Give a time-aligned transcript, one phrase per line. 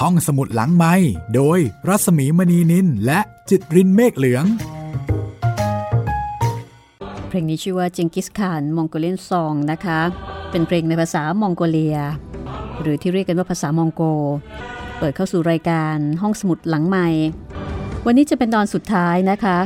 [0.00, 0.94] ห้องสมุดหลังไม้
[1.34, 4.44] โดยรัสมีมณีนินและจิตรินเมฆเหลือง
[7.28, 10.00] เพลงนี้ชื่อว่าจิงกิสขานมองโกเลียนซองนะคะ
[10.50, 11.98] เป็นเพลงในภาษามองโกเลีย
[12.80, 14.02] หรือที่เรียกกันว่าภาษามองโก
[14.98, 17.06] เปิดเข้าสู่รายการห้องสมุดหลังไม้
[18.06, 19.58] วันนี้จะเป็นตอนสุดท้ายนะคะ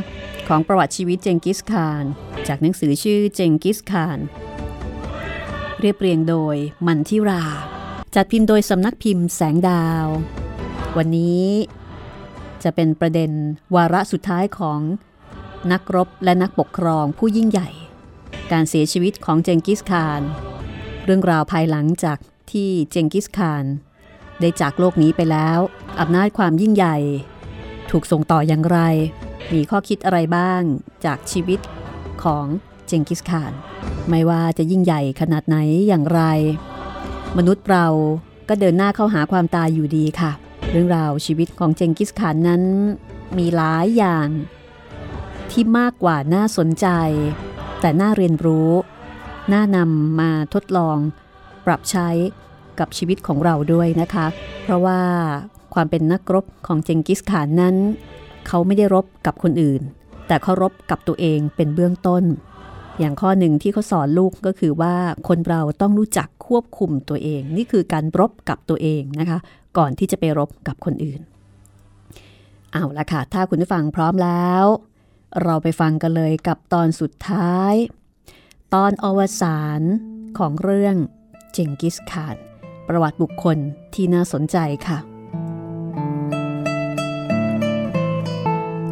[0.49, 2.05] ของประวัติชีวิตเจงกิสขาน
[2.49, 4.19] จากหนังสือชื่อเจงกิสขาน
[5.81, 6.57] เรียบเรียงโดย
[6.87, 7.45] มันทิรา
[8.19, 10.07] จัดพิมพ์โดยสำนักพิมพ์แสงดาว
[10.97, 11.47] วันนี้
[12.63, 13.31] จะเป็นประเด็น
[13.75, 14.81] วาระสุดท้ายของ
[15.73, 17.69] นักรบและนักปกครองผู้ยิ่งใหญ่
[18.53, 20.23] การเสียชีวิตของเจงกิสข่าน
[21.05, 22.19] เรื่องราวภายหลังจาก
[22.53, 23.65] ที่เจงกิสข่าน
[24.41, 25.59] ได้จากโลกนี้ไปแล้ว
[26.01, 26.97] อำนาจความยิ่งใหญ่
[27.91, 28.79] ถูกส่งต่ออย่างไร
[29.53, 30.63] มีข้อคิดอะไรบ้าง
[31.05, 31.61] จากชีวิต
[32.23, 32.47] ของ
[32.87, 33.53] เจงกิสข่าน
[34.09, 35.57] ไม่ว่าจะยิ่งใหญ่ขนาดไหน
[35.89, 36.23] อย่างไร
[37.37, 37.87] มนุษย์เรา
[38.49, 40.31] ก็เดินหน้าเข้าหาความตายอยู่ดีค่ะ
[40.71, 42.63] เรื่องราวชีวิตของเจงกิสขานนั้น
[43.39, 44.29] มีหลายอย่าง
[45.51, 46.87] ที่มากกว่าน่าสนใจ
[47.81, 48.71] แต่น่าเรียนรู้
[49.53, 50.99] น่านำมาทดลอง
[51.67, 52.09] ปรับใช้
[52.79, 54.27] กับชีวิตของเราด้วยนะคะ
[54.63, 55.01] เพราะว่า
[55.75, 57.77] ความเป็นนักรบของเจงกิสขานนั้น
[58.47, 59.83] เขาไม่ได้รบกับคนอื่น
[60.27, 62.25] แต่เขารบกับตัวเองเป็นเบื้องต้น
[62.99, 64.95] อย่างข้อหนึ่งที่เขาสอนลูกก็คือว่า
[65.29, 69.39] คนเราต้องรู้จักควบคุมตัวเอง นี่คือการรบกับตัวเองนะคะ
[69.79, 71.21] ก่อนที่จะไปรบกับคนอื่น
[72.73, 74.65] เอาละค่ะ ถ้าคุณผู้ฟังพร้อมแล้ว
[75.43, 77.75] เราไปฟังกันเลยกับตอนสุดท้าย
[78.75, 79.83] ตอนอวสาน
[80.39, 80.97] ของเรื่อง
[81.53, 82.37] เจงกิสข่าน
[82.89, 83.59] ประวัติบุคคล
[83.95, 84.99] ที่น่าสนใจค่ะ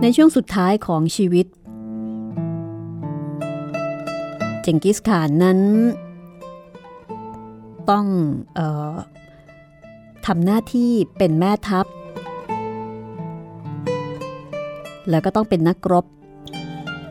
[0.03, 1.47] ในช่วงสุดท้ายของชีวิต
[4.67, 5.59] เจงกิสข่านนั้น
[7.91, 8.07] ต้อง
[8.59, 8.61] อ
[8.93, 8.95] อ
[10.27, 11.87] ทำหน้าที่เป็นแม่ทัพ
[15.11, 16.05] แล้วก็ต้องเป็นนักรบ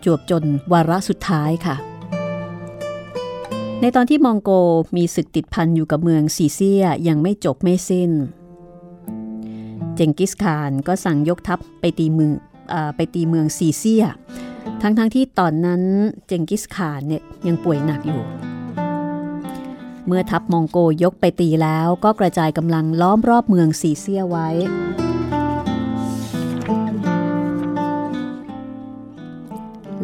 [0.04, 1.76] จวบจนวาระสุดท้ายค่ะ
[3.82, 4.52] ในตอนที่มองโก
[4.96, 8.12] มีศึกติดพันอยู่กับเมืองซีเซียยังไม่จบไม่สิ้น
[9.96, 12.32] เจงกิสข่านก็สั่งยกทัพไปตีเมือง
[12.74, 14.04] อไปตีเมืองซีเซีย
[14.86, 15.82] ทั้งๆทที่ตอนนั้น
[16.28, 18.24] เจงกิสข่านเนี่ยยังป่วยหนักอยู่
[20.06, 24.50] เมื่อทัพมองโกยกไปตีแล้วก็กระจายกำลังล้อมรอบเมืองซีเซียไว้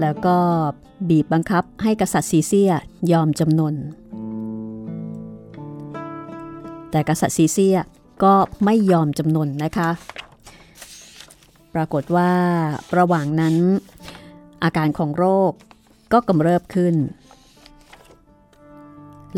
[0.02, 0.38] แล้วก็
[1.10, 2.72] บีบบังคับให้กษัตริย์ซีเซีย
[3.12, 3.76] ยอมจำนน
[6.92, 7.78] แต่กษัตริย์ซีเซีย
[8.24, 8.34] ก็
[8.66, 9.90] ไม่ยอมจำนนนะคะ
[11.76, 12.32] ปรากฏว่า
[12.98, 13.56] ระหว่างนั้น
[14.64, 15.52] อาการของโรค
[16.14, 16.96] ก็กำเริบขึ้น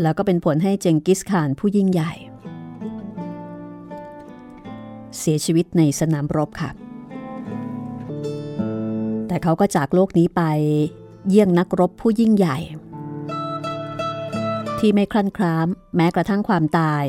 [0.02, 2.12] แล้วก็เป็นผลให้เจงกิสข่านผู้ยิ่งใหญ่
[5.18, 6.70] เสียชีวิตในสนามรบค่ะ
[9.28, 10.42] แต่เขาก็จากโลกนี้ไป
[11.28, 12.58] เยี่ยงนักรบผู้ยิ่งใหญ่
[14.78, 17.04] ที่ไม่คลั่นคล้ามแม้กระทั่งความตาย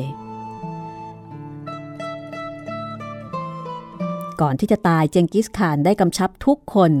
[4.40, 6.92] ก่อนที่จะตายเจงกิสข่านได้กำชับทุกคน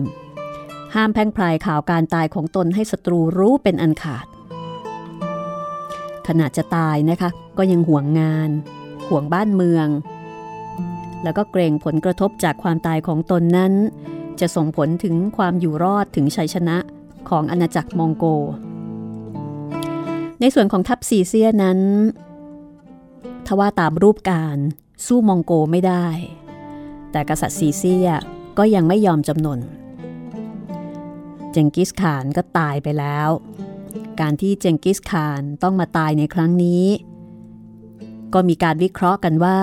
[0.94, 4.26] ห้ามแพ่งพรายข่าวการตายของตนให้ศัตรูรู้เป็นอันขาด
[6.26, 8.50] ขณะจะตายนะคะ ก็ยังห่วงงาน
[9.08, 9.88] ห่วงบ้านเมือง
[11.24, 13.72] แล้วก็เกรงผลกระทบจากความตายของตนนั้น
[14.40, 16.76] จะส่งผลถึงความอยู่รอดถึงชัยชนะ
[17.28, 18.24] ของอาณาจักรมองโก
[20.40, 21.78] ในส่วนของทัพซีเซียนั้น
[23.46, 24.58] ทว่าตามรูปการ
[25.06, 26.06] สู้มองโกไม่ได้
[27.12, 28.08] แต่กษัตริย์ซีเซีย
[28.58, 29.58] ก็ยังไม่ยอมจำนน
[31.54, 33.28] เจงกิสข่านก็ตายไปแล้ว
[34.20, 36.84] การที่เจงกิสข่านต้องมาตายในครั้งนี้
[38.34, 39.60] ก็มีการวิเคราะห์กันว่า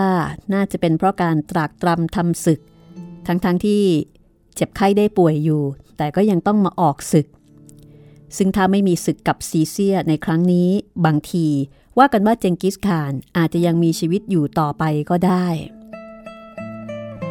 [0.54, 2.60] น่าจะเป็นเพราะการตรากตรำทำศึก
[3.28, 3.84] ทั้งๆทที่
[4.56, 5.64] เจ็บไข้ได้ป่วยอยู่
[5.98, 7.28] แต่ก็ยังต้องมาออกศึก
[8.38, 10.70] ซึ่งถ้าไม่มีศึกกับซีเซียในครั้งนี้
[11.06, 11.48] บางที
[11.98, 15.48] ว่ากันว่าเจงกิสข่านอาจจะยังมีชีวิตอยู่ต่อไปก็ได้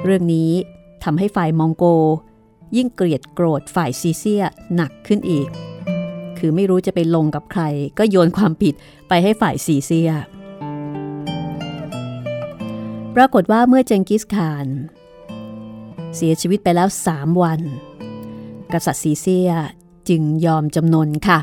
[0.05, 0.51] เรื่องนี้
[1.05, 1.85] ทำให้ฝ่ายมองโก
[2.77, 4.43] ยิ่งเกลียดโกรธฝ่ายซีเซีย
[4.75, 5.49] หนักขึ้นอีก
[6.39, 7.63] คือไม่รู้จะไปลงกับใคร
[7.99, 8.75] ก็โยนความผิด
[9.09, 10.11] ไปให้ฝ่ายซีเซีย
[13.17, 14.67] ปรากฏว่าเมื่อเจงกิสข่าน
[16.17, 17.61] เสียชีวิตไปแล้วสามวัน
[18.73, 19.51] กษัตริย์ซีเซีย
[20.09, 21.39] จึงยอมจำนนค่ะ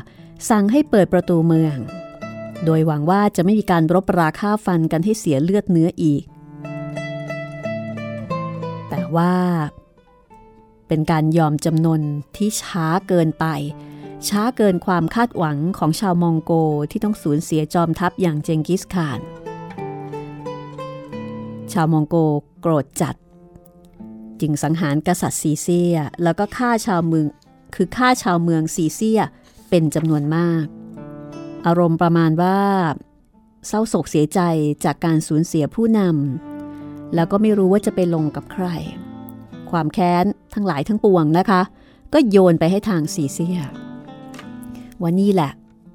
[0.50, 1.76] สั่งให้เปิดประตูเมือง
[2.64, 6.22] โดยหวังว่าจะไม่มีการรบราฆ่าฟันกันให้เสียเลือดเนื้ออีก
[8.88, 9.34] แต่ว่า
[10.88, 12.02] เป็นการยอมจำนน
[12.36, 13.46] ที่ช้าเกินไป
[14.28, 16.52] ช้าเกินความคาดหวังของชาวมองโก
[16.90, 19.20] ที่ต้องสูญเสียจอมทัพอย่างเจงกิสข่าน
[21.72, 22.16] ชาวมองโก
[22.60, 23.14] โกรธจัด
[24.40, 27.26] จึงสังหารกษัตริย์ซีเซีย แล้วก็ฆ่าชาวเมือง
[27.74, 29.20] คือฆ่าชาวเมืองซีเซีย
[29.70, 30.64] เป็นจำนวนมาก
[31.66, 32.60] อารมณ์ประมาณว่า
[33.66, 34.40] เศร้าโศกเสียใจ
[34.84, 38.66] จากการสูญเสียผู้นำแล้วก็ไม่รู้ว่าจะไปลงกับใคร
[39.70, 40.24] ความแค้น
[40.54, 41.60] ทั้งหลายทั้งปวงนะคะ
[42.12, 43.58] ก็โยนไปให้ทางซีเซีย
[45.00, 45.50] ว่านี่แหละ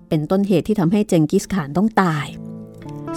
[0.09, 2.27] เป็นต้นเหตุที่ทำให้เจงกิสข่านต้องตาย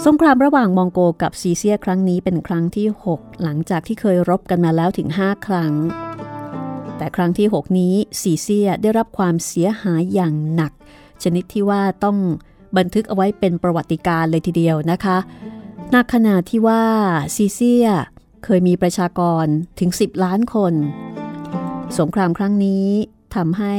[0.05, 5.73] สงครามระหว่างมองโกกับซีเซียครั้งนี้เป็นครั้งที่ 6 หลังจากที่เคยรบกันมาแล้วถึง 5 ครั้ง
[6.97, 10.71] แต่ครั้งที่ 6 นี้ซีเซียได้รับความเสียหายอย่างหนัก
[11.23, 12.17] ชนิดที่ว่าต้อง
[12.77, 15.17] บันทึกเอาไว้เป็นประวัติการเลยทีเดียวนะคะ
[15.91, 16.83] หนักขนาดที่ว่า
[17.35, 17.87] ซีเซี่ย
[18.49, 19.45] เคยมีประชากร
[19.79, 20.73] ถึง 10 ล้านคน
[21.99, 22.87] สงครามครั้งนี้
[23.35, 23.75] ทำให้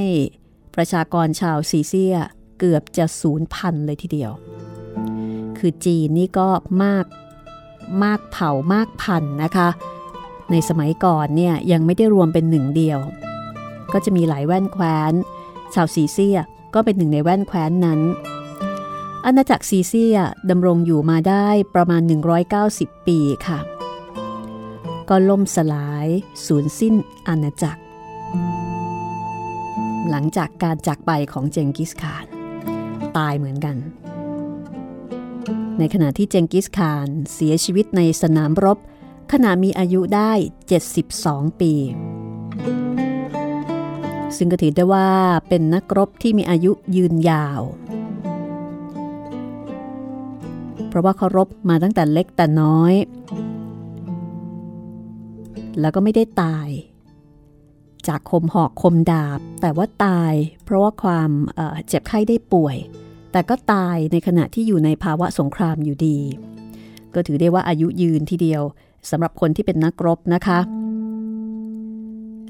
[0.76, 2.14] ประชากรชาวซีเซี่ย
[2.58, 4.32] เกือบจะสูญพันธุ์เลยทีเดียว
[5.58, 6.48] คือจีนนี่ก็
[6.84, 7.06] มาก
[8.04, 9.68] มากเผ่ามากพันธุ์นะคะ
[10.50, 12.98] ในสมัยก่อนเนี่ยยังไม่ได้รวมเป็นหนึ่งเดียว
[13.92, 15.12] ก็จะมีหลายแว่นแคว้น
[15.74, 16.38] ชาวซีเซี่ย
[16.74, 18.00] ก็เป็นหนึ่งในแว่นแคว้นนั้น
[19.24, 20.16] อาณาจักรซีเซีย
[20.50, 22.02] ดำรงอยู่มาได้ประมาณ
[22.54, 23.60] 190 ปีค่ะ
[25.08, 26.08] ก็ล่มสลาย
[26.46, 26.94] สูญสิ้น
[27.28, 27.82] อาณาจักร
[30.10, 32.24] หลังจากการจากไปของเจงกิสข่าน
[33.16, 33.76] ตายเหมือนกัน
[35.78, 38.78] ในขณะที่เจงกิสข่านเสียชีวิตในสนามรบ
[39.32, 40.32] ขณะมีอายุได้
[40.96, 41.72] 72 ปี
[44.36, 45.08] ซึ่งก็ถือได้ว่า
[45.48, 47.62] เป็นนักรบที่มีอายุยืนยาว
[50.88, 52.94] เพราะว่าเขารบมาตั้งแต่เล็กแต่น้อย
[55.80, 56.68] แล้วก็ไม่ได้ตาย
[58.08, 60.32] จากคมหอกคมดาบ แต่ว่าตาย
[60.64, 62.76] เพราะว่าความเเจ็บไข้ได้ป่วย
[63.32, 66.18] แต่ก็ตายในขณะที่อยู่ในภาวะสงครามอยู่ดี
[67.14, 68.62] ก็ถือได้ว่าอายุยืนทีเดียว
[69.10, 70.58] สำหรับคนที่เป็นนักรบนะคะ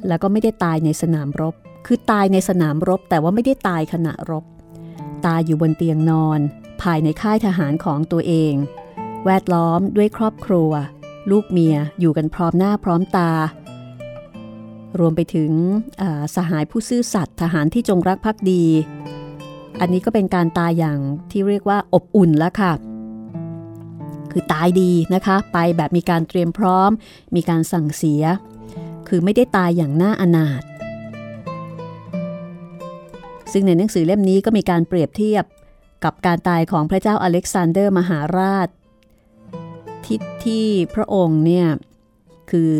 [0.09, 1.55] แล้วก็ไม่ได้ตายในสนามรบ
[1.87, 4.45] คือตายในสนามรบ แต่ว่าไม่ได้ตายขณะรบ
[5.27, 6.41] ตายอยู่บนเตียงนอน
[6.83, 8.55] ภายในค่ายทหารของตัวเอง
[9.25, 10.71] แวดล้อมด้วยครอบครัว
[11.31, 13.31] ลูกเมียอยู่กันพร้อมหน้าพร้อมตา
[14.99, 15.51] รวมไปถึง
[16.37, 18.65] สหายผู้ซื่อสัตย์ทหารที่จงรักภักดี
[19.81, 20.99] อันนี้ก็เป็นการตายอย่าง
[21.31, 22.73] ที่เรียกว่าอบอุ่นแล้วค่ะ
[24.31, 26.91] คือตายดีนะคะ ไปแบบมีการเตรียมพร้อม
[27.37, 28.23] มีการสั่งเสีย
[29.09, 30.63] คือไม่ได้ตายอย่างน่าอนาถ
[33.53, 35.45] ซึ่งในหนังสือเล่มนี้ก็มีการเปรียบเทียบ
[36.05, 38.69] กับการตายของพระเจ้าอเล็กซานเดอร์มหาราช
[40.09, 41.67] ที่ที่พระองค์เนี่ย
[42.51, 42.73] คือ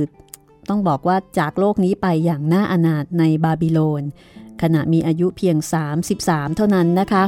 [0.69, 4.03] ต้องบอกว่าจากโลกนี้ไปอย่างน่าอนาถในบาบิโลน
[4.63, 5.57] ขณะมีอายุเพียง
[6.07, 7.25] 33 เท่านั้นนะคะ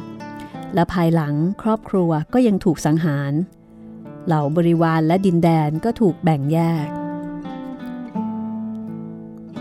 [0.75, 3.33] และภายหลังครอบครัวก็ยังถูกสังหาร
[4.27, 6.87] เหล่าบริวารและดินแดนก็ถูกแบ่งแยก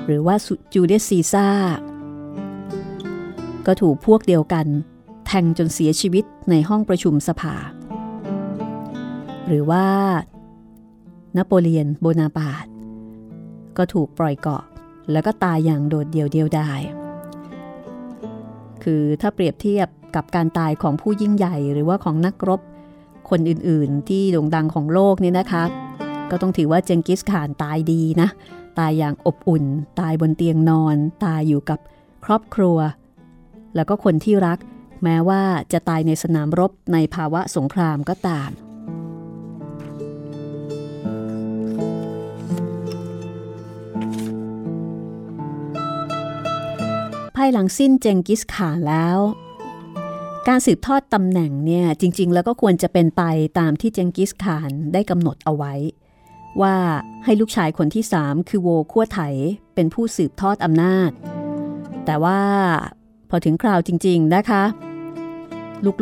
[0.05, 0.35] หรือว่า
[0.73, 1.49] จูเดสซีซ่า
[3.67, 4.65] ก็ถูกพวกเดียวกัน
[5.27, 7.55] แทงจนเสียชีวิตในห้องประชุมสภา
[9.49, 9.85] หรือว่า
[11.37, 12.65] นโปเลียนโบนาปาร์ต
[13.77, 14.63] ก็ถูกปล่อยเกาะ
[15.11, 16.81] แล้วก็ตายอย่างโดดเดี่ยวเดียวดาย
[18.83, 22.61] คือถ้าเปรียบเทียบกับการตายของผู้ยิ่งใหญ่หรือว่าของนักรบ
[23.29, 25.63] คนอื่นๆ ที่โด่งดังของโลกนี่นะคะ
[26.31, 28.29] ก็ต้องถือว่าเจงกิสข่านตายดีนะ
[28.79, 29.63] ตายอย่างอบอุ่น
[29.99, 30.95] ตายบนเตียงนอน
[31.25, 31.79] ตายอยู่กับ
[32.25, 32.77] ครอบครัว
[33.75, 34.59] แล้วก็คนที่รัก
[35.03, 35.41] แม้ว่า
[35.73, 49.17] จะตายในสนามรบในภาวะสงครามก็ตามายหลังสิ้นเจงกิสข่านแล้ว
[50.47, 53.23] การสืบทอดตำแหน่งเนี่ยจริง ๆ แล้วก็ควรจะเป็นไป
[53.59, 55.73] ตามที่เจงกิสข่านได้กำหนดเอาไว้
[56.61, 56.75] ว่า
[57.25, 59.19] ให้ลูกชายคนที่สามคือโวขั้วไถ
[59.75, 61.11] เป็นผู้สืบทอดอำนาจ
[62.05, 62.41] แต่ว่า
[63.29, 64.63] พอถึงคราวจริง ๆนะคะ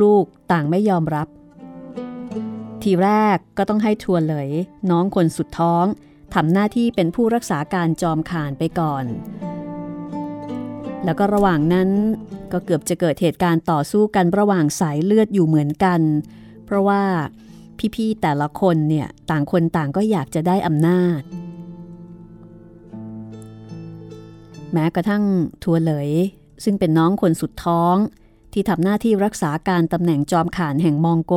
[0.03, 1.27] ลูกๆต่างไม่ยอมรับ
[2.83, 4.47] ทีแรกก็ต้องให้ทัวเลย
[4.89, 5.85] น้องคนสุดท้อง
[6.33, 9.05] ทำหน้าที่เป็นผู้รักษาการจอมข่านไปก่อน
[11.07, 11.89] แล้วก็ระหว่างนั้น
[12.51, 16.01] ก็เกือบจะเกิดเหตุการณ์ต่อสู้กันระหว่างสายเลือดอยู่เหมือนกัน
[16.65, 17.03] เพราะว่า
[17.95, 21.21] พี่ๆแต่ละคนเนี่ยต่างคนต่างก็อยากจะได้อำนาจ
[24.73, 25.23] แม้กระทั่ง
[25.63, 26.09] ทัวเหลย
[26.63, 27.95] ซึ่งเป็นน้องคนสุดท้อง
[28.53, 31.33] ที่ทำหน้าที่รักษาการตำแหน่งจอมขานแห่งมองโก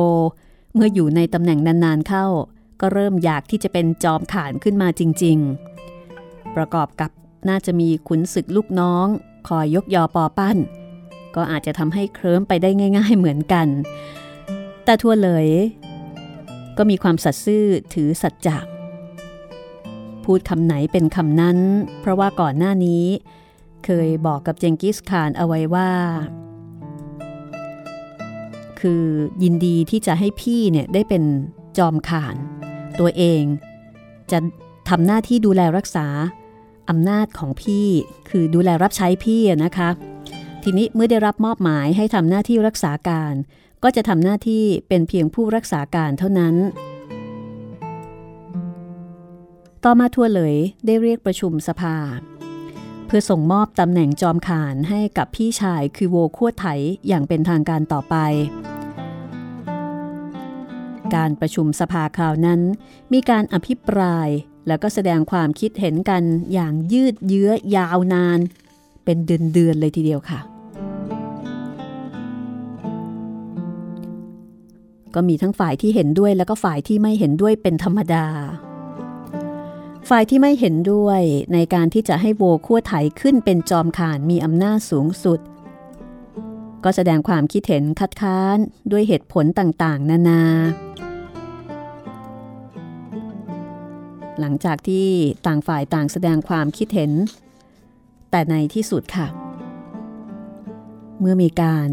[0.73, 2.25] เมื่ออยู่ในตำแหน่งนานๆเข้า
[2.81, 5.37] ก็เริ่มอยากที่จะเป็นจอมขานขึ้นมาจริง
[5.97, 7.11] ๆ ประกอบกับ
[7.49, 9.07] น่าจะมีขุนศึกลูกน้อง
[9.47, 10.57] คอยยกยอปอปั้น
[11.35, 13.67] ก็อาจจะทำให้เคลิ้มไปได้ง่าย ๆเหมือนกัน
[14.85, 15.45] แต่ทั่วเลย
[16.77, 18.57] ก็มีความสัตย์ซื่อถือสัจจะ
[20.25, 21.57] พูดคำไหนเป็นคำนั้น
[21.99, 23.05] เพราะว่าก่อนหน้านี้
[23.85, 25.89] เคยบอกกับเจงกิสขานเอาไว้ว่า
[28.79, 29.05] คือ
[29.43, 31.23] ยินดีที่จะให้พี่เนี่ยได้เป็น
[31.77, 32.35] จอมข่าน
[32.99, 33.43] ตัวเอง
[34.31, 34.39] จะ
[34.89, 36.07] ทำหน้าที่ดูแลรักษา
[36.89, 37.87] อำนาจของพี่
[38.29, 39.89] คือดูแลรับใช้พี่นะคะ
[40.63, 43.33] ทีนี้เมื่อได้รับมอบหมายให้ทำหน้าที่รักษาการ
[43.83, 46.55] ก็จะทำหน้าที่เป็นเพียงผู้รักษาการเท่านั้น
[49.83, 51.97] ต่อมาทัวเหลยได้เรียกประชุมสภา
[53.05, 56.65] เพื่อส่งมอบตำแหน่งจอมขานให้กับพี่ชายคือโวขั้วไถ
[57.07, 58.15] อย่างเป็นทางการต่อไป
[61.15, 62.61] การประชุมสภาคราวนั้น
[63.13, 64.27] มีการอภิปราย
[64.67, 68.39] แล้วก็แสดงความคิดเห็นกันอย่างยืดเยื้อยาวนาน
[69.05, 70.39] เป็นเดือนๆเลยทีเดียวค่ะ
[75.15, 78.25] ก็มีทั้งฝ่ายที่เห็นด้วยแล้วก็ฝ่ายที่ไม่เห็นด้วยเป็นธรรมดา
[80.09, 81.21] ฝ่ายที่ไม่เห็นด้วย
[81.53, 85.39] ในการที่จะให้โวขั้วไถขึ้นเป็นจอมข่านมีอำนาจสูงสุด
[86.83, 88.57] ก็แสดงความคิดเห็นคัดค้าน
[88.91, 90.43] ด้วยเหตุผลต่างๆ นานา
[94.41, 95.07] หลังจากที่
[95.47, 97.11] ต่างฝ่ายต่างแสดงความคิดเห็น
[98.31, 99.27] แต่ในที่สุดค่ะ
[101.19, 101.89] เมื่อมีการ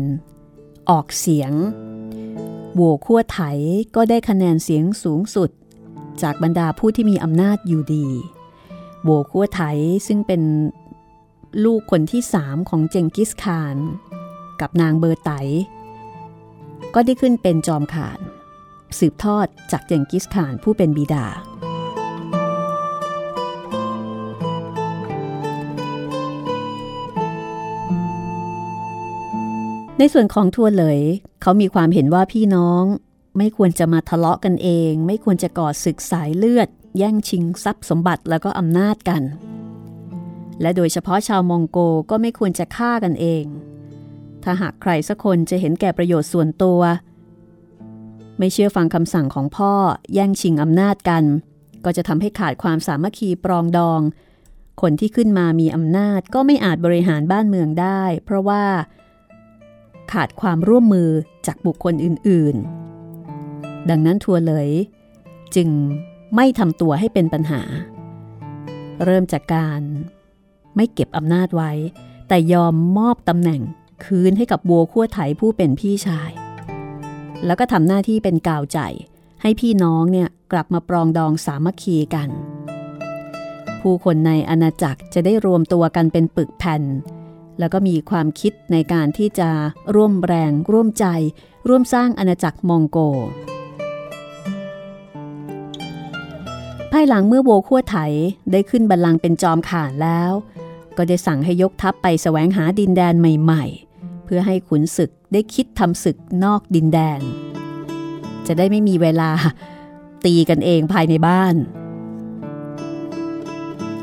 [0.91, 1.53] ออกเสียง
[2.75, 3.41] โหวขั้วไถ
[3.97, 5.51] ก็ได้คะแนนเสียงสูงสุด
[6.23, 8.07] จากบรรดาผู้ที่มีอำนาจอยู่ดี
[9.03, 9.63] โหวขั้วไถ
[10.07, 10.43] ซึ่งเป็น
[11.65, 13.77] ลูกคนที่สามของเจงกิสคาน
[14.61, 15.31] กับนางเบอร์ไต
[16.95, 18.21] ก็ได้ขึ้นเป็นจอมขาน
[18.99, 21.27] สืบทอดจากเจงกิสขานผู้เป็นบิดา
[29.99, 31.01] ในส่วนของทัวเหลย
[31.43, 32.85] เขามีความเห็นว่าพี่น้อง
[33.39, 39.23] ไม่ควรจะมาทะเลาะกันเอง ไม่ควรจะก่อศึกสายเลือด แย่งชิงทรัพย์สมบัติแล้วก็อำนาจกัน
[40.61, 41.79] และโดยเฉพาะชาวมองโก
[42.11, 43.45] ก็ไม่ควรจะฆ่ากันเอง
[44.43, 46.81] ถ้าหากใครสักคนจะเห็นแก่ประโยชน์ส่วนตัว
[48.39, 49.73] ไม่เชื่อฟังคำสั่งของพ่อ
[50.15, 51.25] แย่งชิงอำนาจกัน
[51.85, 54.01] ก็จะทำให้ขาดความสามัคคีปรองดอง
[54.81, 58.65] คนที่ขึ้นมามีอำนาจก็ไม่อาจบริหารบ้านเมืองได้ เพราะว่า
[60.13, 61.11] ขาดความร่วมมือ
[61.47, 64.69] จากบุคคลอื่นๆ ดังนั้นทัวเลย
[65.57, 65.69] จึง
[66.35, 67.63] ไม่ทำตัวให้เป็นปัญหา
[69.05, 69.81] เริ่มจากการ
[70.77, 71.73] ไม่เก็บอำนาจไว้
[72.29, 73.61] แต่ยอมมอบตำแหน่ง
[74.05, 76.31] คืนให้กับบัวขั้วไถผู้เป็นพี่ชาย
[77.47, 78.79] แล้วก็ทำหน้าที่เป็นกาวใจ
[79.43, 82.29] ให้พี่น้องเนี่ยกลับมาปรองดองสามัคคีกัน
[83.81, 86.83] ผู้คนในอาณาจักรจะได้รวมตัวกันเป็นปึกแผ่น
[87.59, 89.51] แล้วก็มีความคิดในการที่จะ
[89.95, 91.07] ร่วมแรง ร่วมใจ
[91.69, 92.99] ร่วมสร้างอาณาจักรมองโก
[96.93, 97.97] ภายหลังเมื่อโวขั้วไถ
[98.53, 100.33] ได้ขึ้นบัลลังก์เป็นจอมข่านแล้ว
[100.97, 107.21] ก็ได้สั่งให้ยกทัพไปแสวงหาดินแดนใหม่ ๆ เพื่อให้ขุนศึกได้คิดทำศึกนอกดินแดน
[108.47, 109.31] จะได้ไม่มีเวลา
[110.25, 111.55] ตีกันเองภายในบ้าน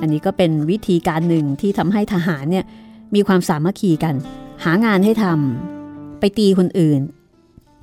[0.02, 2.66] อันนี้ก็เป็นวิธีการหนึ่งที่ทำให้ทหารเนี่ย
[3.14, 4.16] มีความสามัคคีกัน
[4.64, 7.02] หางานให้ทำไปตีคนอื่น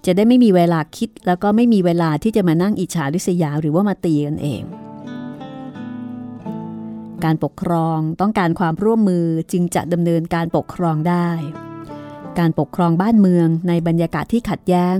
[0.06, 4.62] จะได้ไม่มีเวลาคิดแล้วก็ไม่มีเวลาที่จะมานั่งอิจฉาริษยาหรือว่ามาตีกันเอง
[7.24, 11.28] การปกครองต้องการความร่วมมือจึงจะดำเนินการปกครองได้
[12.38, 14.96] การปกครองบ้านเมืองในบรรยากาศที่ขัดแย้ง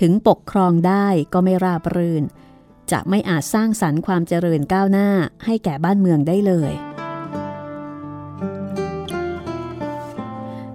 [0.00, 2.22] ถึงปกครองได้ก็ไม่ราบรื่น
[2.92, 5.08] จะไม่อาจสร้างสรรค์ความเจริญก้าวหน้า
[5.44, 6.72] ให้แก่บ้านเมืองได้เลย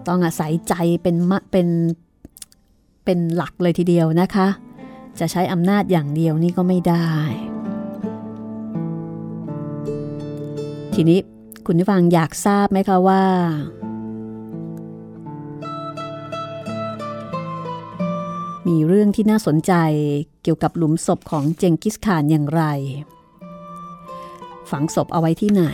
[0.07, 0.73] ต้องอาศัยใจ
[1.03, 1.67] เป็นมะเป็น
[3.05, 4.47] เป็นหลักเลยทีเดียวนะคะ
[5.19, 7.09] จะใช้อำนาจอย่างเดียวนี่ก็ไม่ได้
[10.93, 11.19] ทีนี้
[11.65, 13.23] คุณผู้ฟังอยากทราบไหมคะว่า
[18.67, 19.73] มีเรื่องที่น่าสนใจ
[20.43, 22.63] เกี่ยวกับหลุมศพของเจงกิสข่านอย่างไร
[24.71, 25.65] ฝังศพเอาไว้ที่ไหน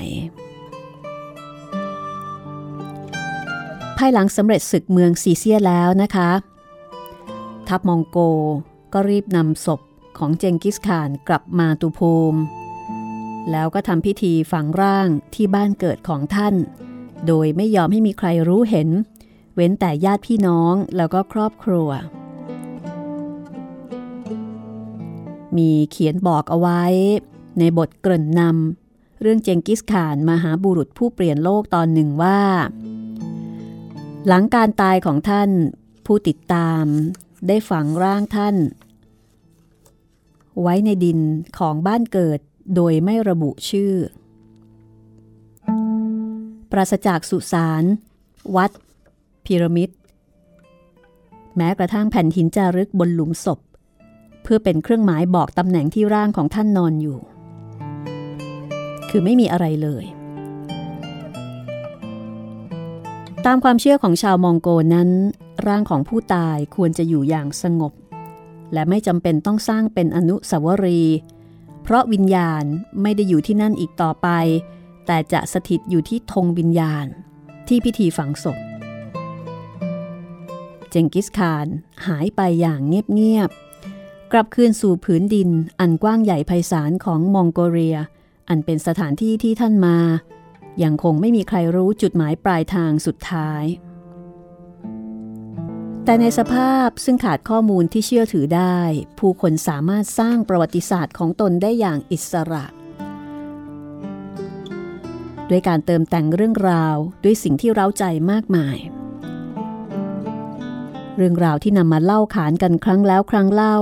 [4.03, 6.29] ายหลังสำเร็จศึกเมืองซีเซียแล้วนะคะ
[7.67, 8.17] ทัพมองโก
[8.93, 9.81] ก็รีบนำศพ
[10.17, 12.39] ของเจงกิสข่านกลับมาตุภูมิ
[13.51, 16.55] แล้วก็ทำพิธีฝังร่างที่บ้านเกิดของท่าน
[17.27, 18.89] โดยไม่ยอมให้มีใครรู้เห็น
[19.55, 21.89] เว้นแต่ญาติพี่น้องแล้วก็ครอบครัว
[25.57, 26.83] มีเขียนบอกเอาไว้
[27.59, 32.39] ในบทเกริ่นนำเรื่องเจงกิสข่านมหาบุรุษผู้เปลี่ยนโลกตอนหนึ่งว่า
[34.27, 35.49] หลังการตายของท่าน
[36.05, 36.85] ผู้ติดตาม
[37.47, 38.55] ได้ฝังร่างท่าน
[40.61, 41.19] ไว้ในดิน
[41.57, 42.39] ของบ้านเกิด
[42.75, 43.93] โดยไม่ระบุชื่อ
[46.71, 47.83] ปราศจากสุสาน
[48.55, 48.71] วัด
[49.45, 49.89] พีระมิด
[51.57, 53.59] แม้กระทั่งแผ่นหินจารึกบนหลุมศพ
[54.43, 57.19] เพื่อเป็นเครื่องหมายบอกตำแหน่งที่ร่างของท่านนอนอยู่
[59.09, 60.05] คือไม่มีอะไรเลย
[63.47, 65.09] ตามความเชื่อของชาวมองโกนั้น
[65.67, 67.93] ร่างของผู้ตายควรจะอยู่อย่างสงบ
[68.73, 71.17] และไม่จำเป็นต้องสร้างเป็นอนุสาวรีย์
[71.83, 72.63] เพราะวิญญาณ
[73.01, 74.27] ไม่ได้อยู่ที่นั่นอีกต่อไป
[75.05, 77.05] แต่จะสถิตอยู่ที่ธงวิญญาณ
[77.67, 78.57] ที่พิธีฝังศพ
[80.89, 81.67] เจงกิสคาน
[82.07, 87.97] หายไปอย่างเงียบๆ กลับคืนสู่ผืนดินอันกว้างใหญ่ไพศาลของมองโกเลีย
[88.49, 89.97] อันเป็นสถานที่ที่ท่านมา
[90.83, 93.63] ยังคงไม่มีใครรู้จุดหมายปลายทางสุดท้าย
[96.05, 98.79] แต่ในสภาพซึ่งขาดข้อมูลที่เชื่อถือได้
[99.19, 102.65] ผู้คนสามารถสร้างประวัติศาสตร์ของตนได้อย่างอิสระ
[105.49, 108.77] ด้วยการเติมแต่งเรื่องราวด้วยสิ่งที่เร้าใจมากมาย
[111.17, 113.77] เรื่องราวที่นำมาเล่าขานกันครั้งแล้วครั้งเล่า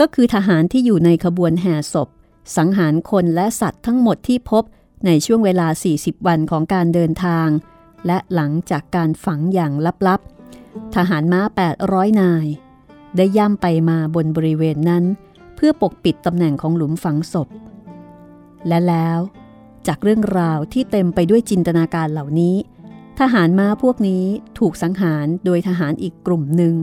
[0.00, 2.08] ก็คือทหารที่อยู่ในขบวนแห่ศพ
[2.56, 4.64] สังหารคนและสัตว์ทั้งหมดที่พบ
[5.06, 7.48] ในช่วงเวลา 40 วันของการเดินทาง
[8.06, 9.72] และหลังจากการฝังอย่าง
[10.06, 11.40] ลับๆ ทหารม้า
[11.80, 12.46] 800 นาย
[13.16, 15.04] ได้ย่ำไปมาบนบริเวณนั้น
[15.56, 17.48] เพื่อปกปิดตำแหน่งของหลุมฝังศพ
[18.68, 19.18] และแล้ว
[19.86, 22.56] จากเรื่องราวที่เต็มไปด้วยจินตนาการเหล่านี้
[23.20, 24.24] ทหารม้าพวกนี้
[24.58, 26.74] ถูกสังหารโดยทหารอีกกลุ่มหนึ่ง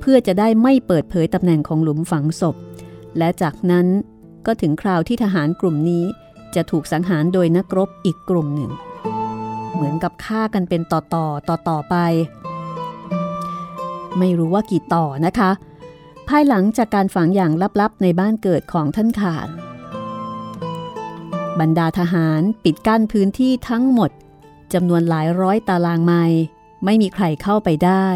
[0.00, 2.56] เพื่อจะได้ไม่เปิดเผยตำแหน่งของหลุมฝังศพ
[3.18, 3.86] และจากนั้น
[4.46, 6.04] ก็ถึงคราวที่ทหารกลุ่มนี้
[6.56, 8.72] จะถูกสังหารโดยนักรบอีกกลุ่มหนึ่ง
[9.72, 11.96] เหมือนกับฆ่ากันเป็นต่อต่อต่อต่อไป
[14.18, 15.50] ไม่รู้ว่ากี่ต่อนะคะ
[16.28, 19.48] ภายหลังจากการฝังอย่างลับๆในบ้านเกิดของท่านขาน
[21.60, 24.10] บรรดาทหารปิดกั้นพื้นที่ทั้งหมด
[24.72, 26.42] จำนวนหลายร้อยตารางไมล์
[26.84, 28.06] ไม่มีใครเข้าไปได้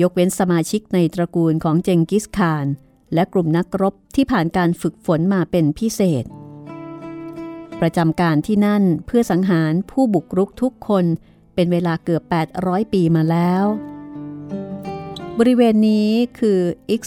[0.00, 2.66] ยกเว้นสมาชิกในตระกูลของเจงกิสคาน
[3.14, 6.24] และกลุ่มนักรบที่ผ่านการฝึกฝนมาเป็นพิเศษ
[7.80, 11.04] ประจำการที่นั่นเพื่อสังหารผู้บุกรุกทุกคน
[11.54, 12.22] เป็นเวลาเกือบ
[12.58, 13.64] 800 ปีมาแล้ว
[15.38, 16.60] บริเวณนี้คือ
[16.90, 17.02] อิก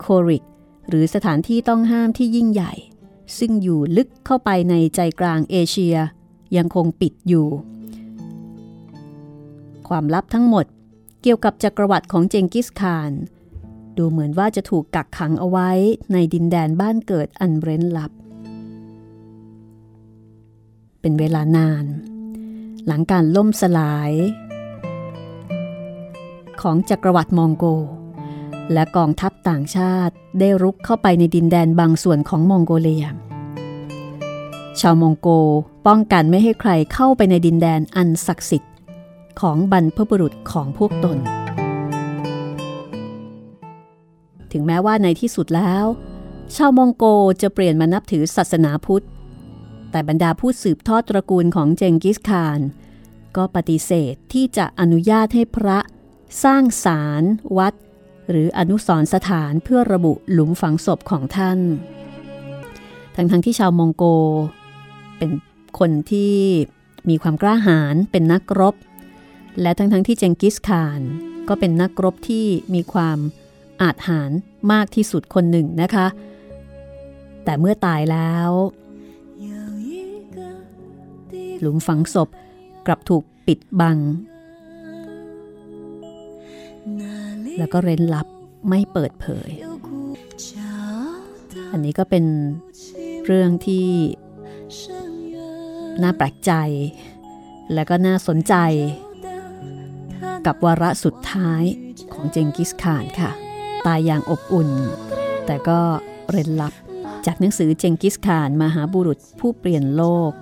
[0.00, 0.42] โคริก
[0.88, 2.72] หรือสถานที่ต้องห้ามที่ยิ่งใหญ่
[3.38, 5.96] ซึ่งอยู่ลึกเข้าไปในใจกลางเอเชีย
[6.56, 7.48] ยังคงปิดอยู่
[9.88, 10.66] ความลับทั้งหมด
[11.22, 13.12] เกี่ยวกับจักรวรรดิของเจงกิสข่าน
[13.96, 15.70] ดูเหมือนว่าจะถูกกักขังเอาไว้
[16.12, 18.12] ในดินแดนบ้านเกิดอันเร้นลับ
[21.06, 21.84] เป็นเวลานาน
[22.86, 24.12] หลังการล่มสลาย
[26.60, 27.64] ของจักรวรรดิมองโก
[28.72, 33.06] และกองทัพต่างชาติได้รุกเข้าไปในดินแดนบางส่วนของมองโกเลีย
[34.80, 35.28] ชาวมองโก
[35.86, 38.72] ป้องกันไม่ให้ใครเข้าไปในดินแดนอันศักดิ์สิทธิ์
[39.40, 41.18] ของบรรพบุรุษของพวกตน
[44.52, 45.84] ถึงแม้ว่าในที่สุดแล้ว
[46.56, 47.04] ชาวมองโก
[47.42, 49.06] จะเปลี่ยนมานับถือศาสนาพุทธ
[49.90, 52.60] แต่บรรดาผู้สืบทอดตระกูลของเจงกิสข่าน
[53.36, 55.78] ก็ปฏิเสธที่จะอนุญาตให้พระ
[56.44, 57.22] สร้างศาล
[57.58, 57.74] วัด
[58.30, 61.58] หรืออนุสรสถานเพื่อระบุหลุมฝังศพของท่าน
[63.16, 64.04] ทั้งทั้งที่ชาวมองโก
[65.18, 65.30] เป็น
[65.78, 66.36] คนที่
[67.08, 68.74] มีความกล้าหาญเป็นนักรบ
[69.62, 71.00] และทั้งทั้งที่เจงกิสข่าน
[71.48, 73.18] ก็เป็นนักรบที่มีความ
[73.82, 74.30] อาจหาร
[74.72, 76.06] มากที่สุดคนหนึ่งนะคะ
[77.44, 78.50] แต่เมื่อตายแล้ว
[81.60, 82.28] หลุมฝังศพ
[82.86, 83.98] กลับถูกปิดบัง
[87.58, 88.26] แล้วก็เร้นลับ
[88.68, 89.50] ไม่เปิดเผย
[91.72, 92.24] อันนี้ก็เป็น
[93.26, 93.88] เรื่องที่
[96.02, 96.52] น่าแปลกใจ
[97.74, 98.54] และก็น่าสนใจ
[100.46, 101.62] กับวาระสุดท้าย
[102.12, 103.30] ของเจงกิสข่านค่ะ
[103.86, 104.70] ตายอย่างอบอุ่น
[105.46, 105.80] แต่ก็
[106.30, 106.72] เร้นลับ
[107.26, 110.32] จากหนังสือเจงกิสข่านมหาบุรุษผู้เปลี่ยนโลก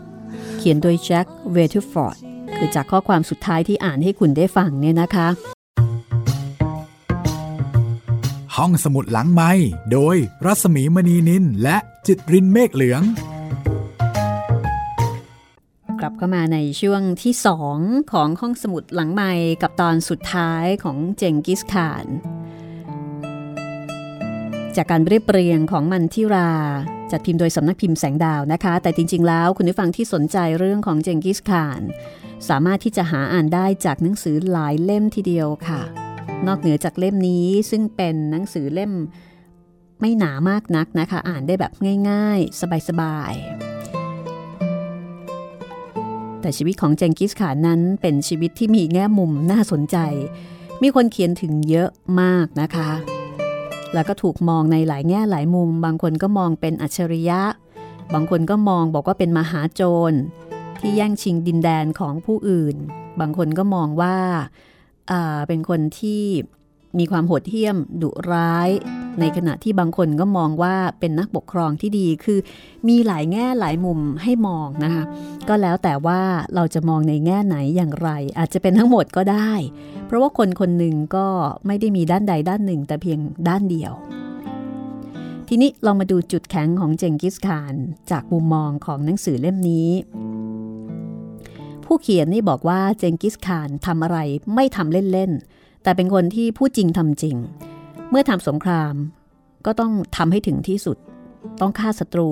[0.56, 2.16] เขียนโดยแจ็คเวทูฟอร์ด
[2.56, 5.28] คือจากข้อความสุดท้ายที่อ่านให้คุณได้ฟังเนี่ยนะคะ
[8.56, 9.50] ห้องสมุดหลังไม้
[9.92, 13.02] โดยรัสมีมณีนินและจิตรินเมฆเหลือง
[16.00, 17.78] กลับเข้ามาในช่วงที่สอง
[18.12, 22.06] ของห้องสมุดหลังไม้กับตอนสุดท้ายของเจงกิสขาน
[24.76, 26.50] จากการเรียบเรียงของมันทิรา
[27.14, 31.82] จัดพิมพ์โดยสำนักพิมพ์แสงดาวนะคะ แต่จริง ๆ แล้วคุณผู้ฟังที่สนใจเรื่องของเจงกิสขาน
[32.48, 35.82] สามารถที่จะหาอ่านได้จากหนังสือหลายเล่มทีเดียวค่ะ
[36.46, 38.92] นอกเหนือจากเล่มนี้ซึ่งเป็นหนังสือเล่ม
[40.00, 41.72] ไม่หนามากนักนะคะ อ่านได้แบบ
[42.10, 49.96] ง่าย ๆ สบายๆ แต่ชีวิตของเจงกิสขานนั้นเป็นชีวิตที่มีแง่มุมน่าสนใจ
[50.82, 53.13] มีคนเขียนถึงเยอะมากนะคะ
[53.94, 57.42] แล้วก็ถูกมองในหลายแง่หลายมุม บางคนก็มองเป็นอัจฉริยะ
[58.14, 60.12] บางคนก็มองบอกว่าเป็นมหาโจร
[60.80, 62.76] ที่แย่งชิงดินแดนของผู้อื่น
[63.20, 64.16] บางคนก็มองว่า
[65.48, 66.22] เป็นคนที่
[66.98, 68.70] มีความโหดเหี้ยม ดุร้าย
[69.20, 72.38] ในขณะที่บางคนก็มองว่าเป็นนักปกครองที่ดีคือ
[72.88, 75.04] มีหลายแง่หลายมุมให้มองนะคะ
[75.48, 76.20] ก็แล้วแต่ว่า
[76.54, 79.52] เราจะมองในแง่ไหนอย่างไร อาจจะเป็นทั้งหมดก็ได้
[80.06, 81.26] เพราะว่าคนคนหนึ่งก็
[81.66, 83.92] ไม่ได้มีด้านใดด้านหนึ่ง แต่เพียงด้านเดียว
[85.48, 87.74] ทีนี้เรามาดูจุดแข็งของเจงกิสข่าน
[88.10, 89.90] จากมุมมองของหนังสือเล่มนี้
[91.84, 94.18] ผู้เขียนนี่บอกว่าเจงกิสข่านทำอะไร
[94.54, 95.53] ไม่ทำเล่นๆ
[95.84, 97.36] แต่เป็นคนที่พูดจริงทำจริง
[98.10, 98.94] เมื่อทำสงคราม
[99.66, 100.96] ก็ต้องทำให้ถึงที่สุด
[101.60, 102.28] ต้องฆ่าศัตรู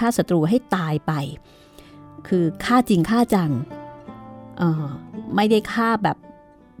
[0.00, 1.12] ฆ่าศัตรูให้ตายไป
[2.28, 3.50] คือฆ่าจริงฆ่าจัง
[5.36, 6.16] ไม่ได้ฆ่าแบบ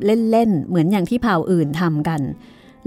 [0.04, 2.20] เล่นๆ เหมือนอย่างที่เผ่าอื่นทำกัน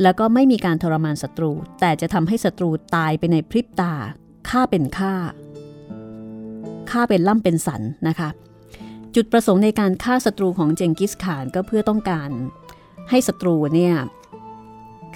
[0.01, 3.93] แล้วก็ไม่มีการทรมานศัตรู แต่จะทำให้ศัตรูตายไปในพริบตา
[4.49, 5.13] ฆ่าเป็นฆ่า
[6.91, 8.29] ฆ่าเป็นล่ำเป็นสันนะคะ
[9.15, 12.29] จุดประสงค์ในการฆ่าศัตรูของเจงกิสข่านก็เพื่อต้องการ
[13.09, 13.95] ให้ศัตรูเนี่ย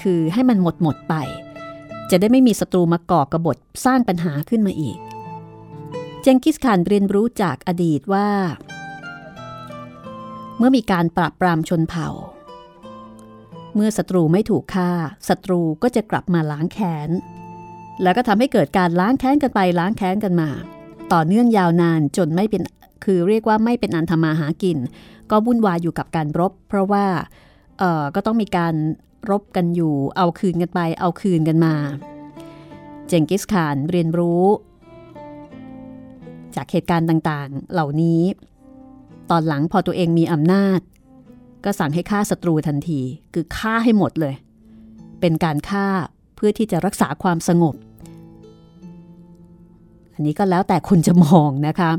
[0.02, 1.16] คือให้มันหมดหมดไป
[2.12, 4.98] จะได้ไม่มีศัตรูมาก่อกระบฏสร้างปัญหาขึ้นมาอีก
[6.22, 8.30] เจงกิสข่านเรียนรู้จากอดีตว่า
[10.58, 12.10] เมื่อมีการปราบปรามชนเผ่า
[13.76, 14.92] เมื่อศัตรูไม่ถูกฆ่า
[15.30, 17.10] ศัตรูก็จะกลับมาล้างแค้น
[18.02, 20.50] แล้วก็ทำให้เกิดการล้างแค้นกันไปล้างแค้นกันมา
[21.14, 22.62] ต่อเนื่องยาวนานจนไม่เป็น
[23.06, 24.78] คือเรียกว่าไม่เป็นอันทมาหากิน
[25.32, 27.06] ก็วุ่นวายอยู่กับการรบ เพราะว่า
[27.80, 28.74] เอ่อก็ต้องมีการ
[29.30, 31.76] รบกันอยู่ เอาคืนกันไป เอาคืนกันมา
[33.08, 34.46] เจงกิสข่านเรียนรู้
[36.56, 38.22] จากเหตุการณ์ต่างๆ เหล่านี้
[39.30, 40.80] ตอนหลังพอตัวเองมีอำนาจ
[41.64, 43.02] ก็สั่งให้ฆ่าศัตรูทันที
[43.34, 44.36] คือฆ่าให้หมดเลย
[45.20, 45.88] เป็นการฆ่า
[46.36, 47.76] เพื่อที่จะรักษาความสงบ
[50.14, 51.92] อันนี้ก็แล้วแต่คุณจะมองนะคะ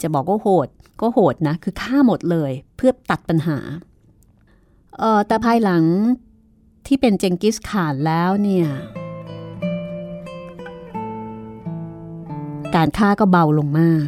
[0.00, 0.68] จะบอกว่าโหด
[1.00, 3.58] ก็โหดนะ คือฆ่าหมดเลยเพื่อตัดปัญหา
[4.98, 5.84] เออแต่ภายหลัง
[6.86, 8.66] ที่เป็นเจงกิสข่านแล้วเนี่ย
[12.74, 14.06] การฆ่าก็เบาลงมาก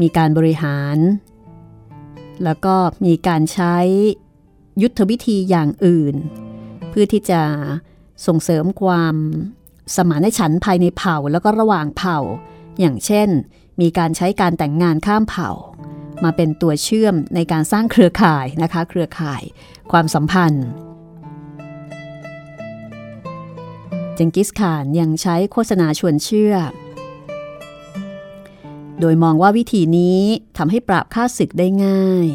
[0.00, 0.98] มีการบริหาร
[2.44, 2.74] แล้วก็
[3.04, 3.76] มีการใช้
[4.82, 6.14] ยุทธวิธีอย่างอื่น
[6.88, 7.42] เพื่อที่จะ
[8.26, 9.14] ส่งเสริมความ
[9.96, 12.18] สมานฉันภายในเผ่าแล้วก็ระหว่างเผ่า
[12.80, 13.28] อย่างเช่น
[13.80, 15.50] มีการใช้การแต่งงานข้ามเผ่า
[16.24, 19.42] มาเป็นตัวเชื่อมในการสร้างเครือข่ายนะคะ เครือข่าย
[19.92, 20.66] ความสัมพันธ์
[24.14, 26.54] เจงกิสข่านยังใช้โฆษณาชวนเชื่อ
[29.00, 30.20] โดยมองว่าวิธีนี้
[30.56, 32.28] ทำให้ปราบค่าศึกได้ง่าย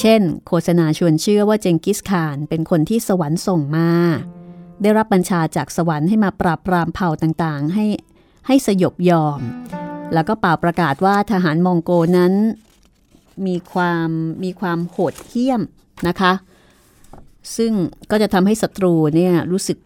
[0.00, 3.90] เช่น โฆษณาชวนเชื่อว่าเจงกิสข่านเป็นคนที่สวรรค์ส่งมา
[4.82, 7.86] ได้รับบัญชาจากสวรรค์ให้มาปราบปรามเผ่าต่างๆ ให้
[8.46, 9.40] ให้สยบยอม
[10.12, 12.32] แล้วก็เป่าประกาศว่าทหารมองโกนั้น
[13.46, 14.08] มีความ
[14.44, 15.62] มีความโหดเหี้ยม
[16.08, 16.32] นะคะ
[17.56, 17.72] ซึ่ง
[18.10, 19.78] ก็จะทำให้ศัตรูเนี่ยรู้สึก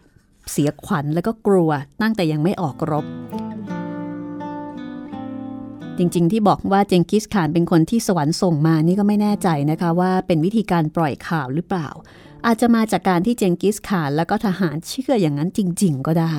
[0.51, 3.05] เสียขวัญแล้วก็กลัวตั้งแต่ยังไม่ออกรบ
[5.97, 11.89] จริงๆที่บอกว่าเจงกิสข่านเป็นคนที่สวรรค์ส่งมานี่ก็ไม่แน่ใจนะคะว่าเป็นวิธีการปล่อยข่าวหรือเปล่า
[12.45, 16.35] อาจจะมาจากการที่เจงกิสข่านแล้วก็ทหารเชื่ออย่างนั้นจริง ๆ ก็ได้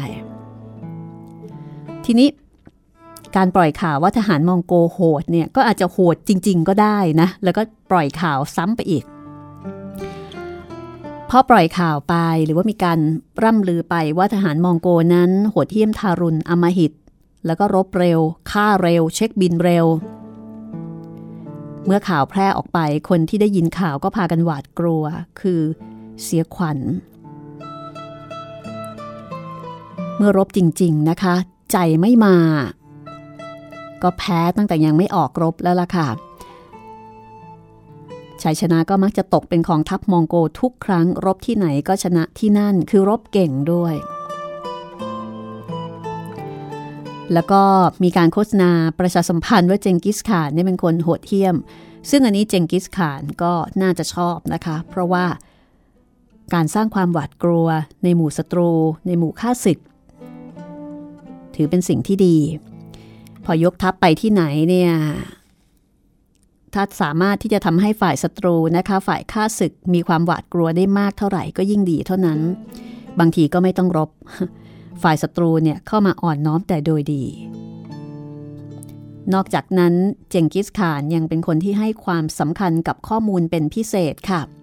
[2.05, 2.29] ทีนี้
[3.37, 9.05] การปล่อยข่าวว่าทหารมองโกโหดเนี่ยก็อาจจะโหดจริง ๆ ก็ได้นะ แล้วก็ปล่อยข่าวซ้ำไปอีก
[11.31, 12.15] พอปล่อยข่าวไป
[12.45, 12.99] หรือว่ามีการ
[13.43, 16.93] ร่ำลือไปว่าทหารมองโกนั้นโหดเหี้ยมทารุณอมหิต
[17.47, 19.87] แล้วก็รบเร็วฆ่าเร็ว เช็คบินเร็ว
[21.87, 25.05] เมื่อข่าวแพร่ออกไปคนที่ได้ยินข่าวก็พากันหวาดกลัว
[25.41, 25.61] คือ
[26.23, 26.79] เสียขวัญ
[30.17, 31.35] เมื่อรบจริง ๆนะคะ
[31.73, 32.37] ใจไม่มา
[34.03, 36.09] ก็แพ้ตั้งแต่ยังไม่ออกรบแล้วล่ะค่ะ
[38.43, 43.95] ชัยชนะก็มักจะตกเป็นของทัพมองโกทุกครั้งรบที่ไหนก็ชนะที่นั่นคือรบเก่งด้วย
[47.33, 47.63] แล้วก็
[48.03, 51.57] มีการโฆษณาประชาสัมพันธ์ว่าเจงกิสข่านนี่เป็นคนโหดเหี้ยม
[52.11, 55.27] ซึ่งอันนี้เจงกิสข่านก็น่าจะชอบนะคะ เพราะว่า
[56.55, 57.69] การสร้างความหวาดกลัว
[58.05, 58.71] ในหมู่ศัตรู
[59.07, 59.79] ในหมู่ข้าศึก
[61.55, 62.37] ถือเป็นสิ่งที่ดี
[63.45, 64.93] พอยกทัพไปที่ไหนเนี่ย
[66.75, 72.41] ถ้าสามารถที่จะทำให้ฝ่ายศัตรูนะคะ ฝ่ายข้าศึกมีความหวาดกลัวได้มากเท่าไหร่ก็ยิ่งดีเท่านั้น
[73.19, 74.11] บางทีก็ไม่ต้องรบ
[75.03, 77.25] ฝ่ายศัตรูเนี่ยเข้ามาอ่อนน้อมแต่โดยดี
[79.35, 79.95] นอกจากนั้น
[80.31, 84.60] เจงกิสข่านยังเป็นคนที่ให้ความสำคัญกับข้อมูลเป็นพิเศษค่ะมี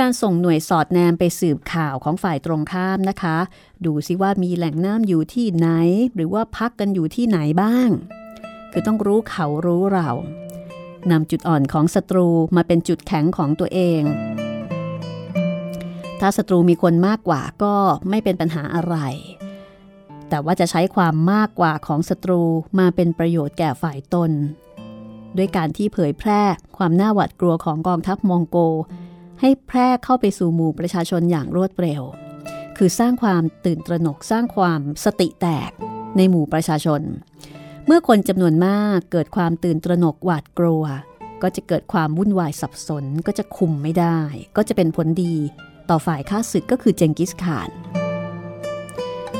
[0.00, 3.36] การส่งหน่วยสอดแนมไปสืบข่าวของฝ่ายตรงข้ามนะคะ
[3.84, 5.68] ดูซิว่ามีแหล่งน้ำอยู่ที่ไหน
[6.14, 7.90] หรือว่าพักกันอยู่ที่ไหนบ้าง
[8.72, 10.08] คือต้องรู้เขารู้เรา
[11.10, 14.02] นำจุดอ่อนของศัตรูมาเป็นจุดแข็งของตัวเอง
[16.20, 17.74] ถ้าศัตรูมีคนมากกว่าก็
[18.08, 18.96] ไม่เป็นปัญหาอะไร
[20.28, 22.42] แต่ว่าจะใช้ความมากกว่าของศัตรู
[22.78, 24.30] มาเป็นประโยชน์แก่ฝ่ายตน
[25.36, 26.42] ด้วยการที่เผยแพร่
[26.76, 28.58] ความน่าหวาดกลัวของกองทัพมองโก
[29.40, 32.02] ให้แพร่เข้าไปสู่หมู่ประชาชนอย่างรวดเร็ว
[32.76, 35.70] คือสร้างความตื่นตระหนกสร้างความสติแตก
[36.16, 37.02] ในหมู่ประชาชน
[37.86, 40.84] เมื่อคนจำนวนมากเกิดความตื่นตระหนกหวาดกลัว
[41.42, 44.18] ก็จะเกิดความวุ่นวายสับสนก็จะคุมไม่ได้
[44.56, 45.34] ก็จะเป็นผลดี
[45.90, 47.68] ต่อฝ่ายข้าศึกก็คือเจงกิสข่าน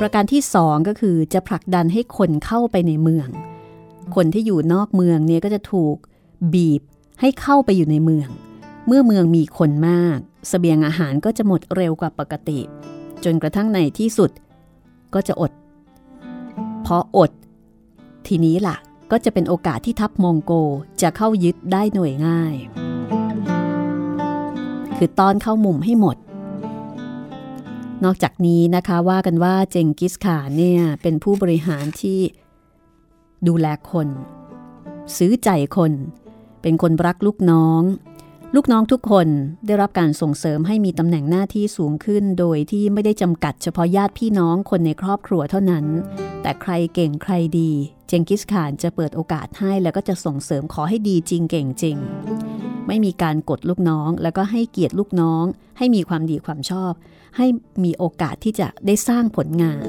[0.01, 3.29] ประการที่สองก็คือจะผลักดันให้คนเข้าไปในเมือง
[4.15, 5.97] คนที่อยู่นอกเมืองเนี่ยก็จะถูก
[6.55, 6.83] บีบ
[7.21, 8.29] ให้เข้าไปอยู่ในเมือง
[8.92, 12.61] เมื่อเมืองมีคนมากสเสบียงอาหารก็จะหมดเร็วกว่าปกติ
[13.24, 14.31] จนกระทั่งในที่สุด
[15.14, 15.53] ก็จะอด
[16.87, 17.31] พออด
[18.26, 18.76] ทีนี้ล่ะ
[19.11, 20.53] ก็จะเป็นโอกาสที่ทัพมองโก
[21.03, 22.55] จะเข้ายึดได้หน่วยง่าย
[24.96, 26.16] คือตอนเข้ามุมให้หมด
[28.05, 32.20] นอกจากนี้นะคะว่ากันว่าเจงกิสขานเนี่ยเป็นผู้บริหารที่
[33.46, 34.09] ดูแลคน
[35.16, 35.92] ซื้อใจคน
[36.62, 37.83] เป็นคนรักลูกน้อง
[38.57, 39.29] ลูกน้องทุกคน
[39.67, 45.87] ได้รับการส่งเสริมให้มีตำแหน่งหน้าที่สูงขึ้น โดยที่ไม่ได้จำกัดเฉพาะญาติพี่น้องคนในครอบครัวเท่านั้น
[46.43, 47.71] แต่ใครเก่งใครดี
[48.09, 51.97] เจงกิสขานจะเปิดโอกาสให้แล้วก็จะส่งเสริมขอให้ดีจริงเก่งจริง
[52.87, 55.45] ไม่มีการกดลูกน้องแล้วก็ให้เกียรติลูกน้อง
[55.79, 56.93] ให้มีความดีความชอบ
[57.37, 57.47] ให้
[57.85, 59.87] มีโอกาสที่จะได้สร้างผลงาน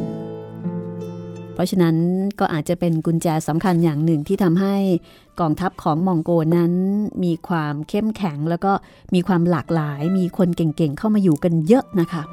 [1.61, 1.95] ราะฉะนั้น
[2.39, 4.75] ก็อาจจะเป็นกุญแจสำคัญอย่างหนึ่งที่ทำให้
[5.39, 6.73] กองทัพของมองโกนั้น
[7.23, 8.71] มีความเข้มแข็งแล้วก็
[9.13, 12.23] มีความหลากหลาย มีคนเก่งๆเข้ามาอยู่กันเยอะนะคะ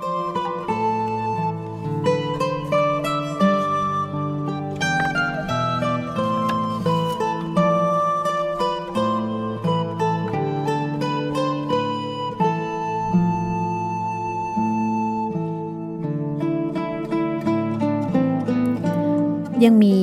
[19.64, 19.97] ยังมี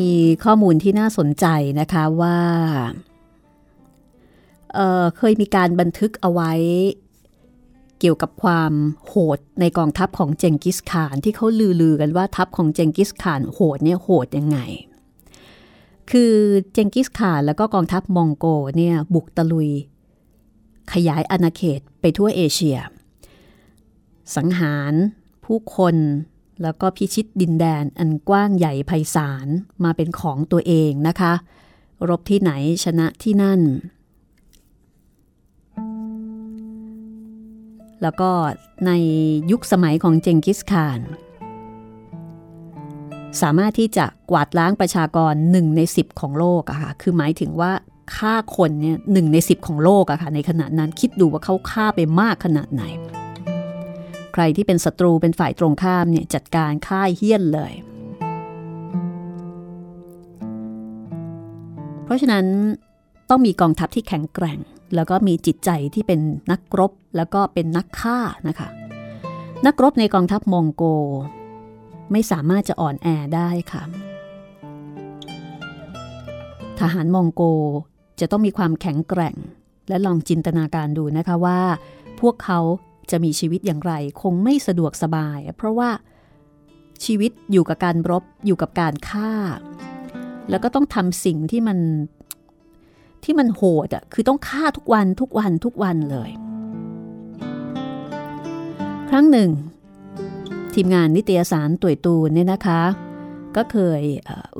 [0.44, 1.46] ข้อมูลที่น่าสนใจ
[1.80, 2.40] นะคะว่า
[4.74, 6.54] เเคยมีการบันทึกเอาไว้
[8.00, 8.72] เกี่ยวกับความ
[9.08, 11.46] โหดในกองทัพของเจงกิสข่านที่เขา
[11.82, 14.60] ลือๆกันว่าทัพของเจงกิสข่านโหดเนี่ยโหดยังไง
[16.12, 16.34] คือ
[16.74, 18.46] เจงกิสข่านแล้วก็กองทัพมองโก
[18.78, 19.70] เนี่ยบุกตะลุย
[20.94, 22.78] ขยายอาณาเขตไปทั่วเอเชีย
[24.36, 24.94] สังหาร
[25.46, 25.96] ผู้คน
[26.62, 29.48] แล้วก็พิชิตดินแดนอันกว้างใหญ่ไพศาล
[29.84, 31.34] มาเป็นของตัวเองนะคะ
[32.10, 32.52] รบที่ไหน
[32.84, 33.62] ชนะที่นั่น
[38.02, 38.32] แล้วก็
[38.86, 38.92] ใน
[39.52, 41.00] ยุคสมัยของเจงกิสข่าน
[43.42, 47.72] สามารถที่จะกวาดล้างประชากรหนึ่งในสิบของโลกอะค่ะ คือหมายถึงว่า
[48.16, 52.84] ฆ่าคนเนี่ยหนึ่งในสิบของโลกอะค่ะในขณะนั้นคิดดูว่าเขาฆ่าไปมากขนาดไหน
[54.38, 57.74] ใครที่เป็นศัตรูเป็นฝ่ายตรงข้ามเนี่ยจัดการค่ายเฮี้ยนเลย
[62.04, 62.46] เพราะฉะนั้น
[63.30, 64.60] ต้องมีกองทัพที่แข็งแกร่ง
[64.96, 66.20] แล้วก็มีจิตใจที่เป็น
[66.52, 68.70] นักรบ แล้วก็เป็นนักฆ่านะคะ
[69.66, 70.84] นักรบในกองทัพมองโก
[72.12, 73.84] ไม่สามารถจะอ่อนแอได้ค่ะ
[76.80, 77.44] ทหารมองโก
[78.20, 79.36] จะต้องมีความแข็งแกร่ง
[79.88, 81.60] และลองจินตนาการดูนะคะว่า
[82.20, 82.60] พวกเขา
[83.12, 85.90] จะมีชีวิตอย่างไรคงไม่สะดวกสบาย เพราะว่า
[87.06, 89.32] ชีวิตอยู่กับการรบอยู่กับการฆ่า
[90.50, 91.80] แล้วก็ต้องทำสิ่งที่มัน
[93.24, 96.30] ที่มันโหดอะคือต้องฆ่าทุกวันทุกวันทุกวันเลย
[99.10, 99.50] ครั้งหนึ่ง
[100.74, 102.82] ทีมงานนิตยสารตุยตูนเนี่ยนะคะ
[103.56, 104.02] ก็เคย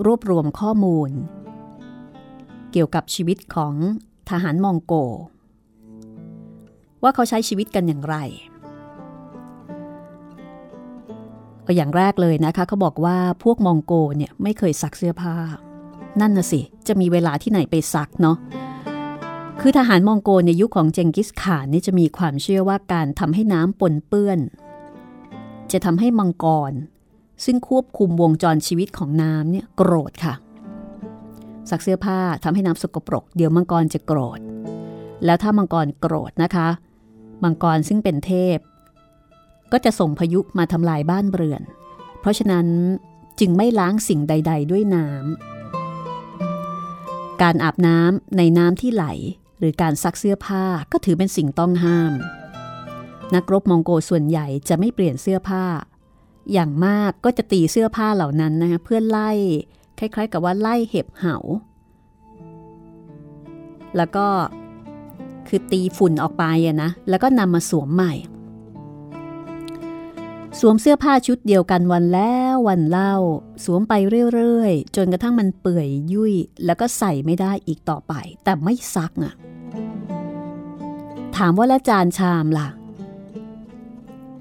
[0.06, 1.10] รวบรวมข้อมูล
[2.72, 3.74] เกี่ยวกับชีวิตของ
[4.30, 4.94] ทหารมองโก
[7.06, 8.16] ว่าเขาใช้ชีวิตกันอย่างไร
[11.68, 15.36] ก็อย่างแรกเลยนะคะเขาบอกว่าพวกมองโกเนี่ยไม่เคยซักเสื้อผ้า
[16.22, 18.38] นั่นน่ะสิจะมีเวลาที่ไหนไปซักเนาะ
[19.62, 24.40] คือทหารมองโกในยุคขของเจงกิสข่านนี่จะมีความเชื่อว่าการทำให้น้ำปนเปื้อน
[25.72, 26.74] จะทำให้มังกร
[27.46, 30.34] ซึ่งควบคุมวงจรชีวิตของน้ำเนี่ยโกรธค่ะ
[31.70, 34.40] ซักเสื้อผ้าทำให้น้ำสกปรก เดี๋ยวมังกรจะโกรธ
[35.26, 36.68] แล้วถ้ามังกรโกรธนะคะ
[37.44, 38.58] มังกรซึ่งเป็นเทพ
[39.72, 41.62] ก็จะส่งพายุมาทำลายบ้านเรือน
[42.20, 42.68] เพราะฉะนั้น
[43.40, 49.06] จึงไม่ล้างสิ่งใด ๆ ด้วยน้ำการอาบน้ำในน้ำที่ไหล
[49.60, 52.14] หรือการซักเสื้อผ้าก็ถือเป็นสิ่งต้องห้าม
[53.36, 55.66] นักรบมองโกส่วนใหญ่จะไม่เปลี่ยนเสื้อผ้า
[56.54, 59.32] อย่างมากก็จะตีเสื้อผ้าเหล่านั้นนะคะเพื่อไล่
[60.00, 61.38] คล้าย ๆ กับว่าไล่เห็บเหา
[63.98, 64.28] แล้วก็
[65.48, 68.14] คือตีฝุ่นออกไปอะนะ แล้วก็นำมาสวมใหม่
[70.60, 73.16] สวมเสื้อผ้าชุดเดียวกันวันแล้ววันเล่า
[73.64, 73.94] สวมไป
[74.34, 76.34] เรื่อยๆ จนกระทั่งมันเปื่อยยุ่ย
[76.66, 79.34] แล้วก็ใส่ไม่ได้อีกต่อไป แต่ไม่ซักอะ
[81.38, 82.68] ถามว่าละจานชามล่ะ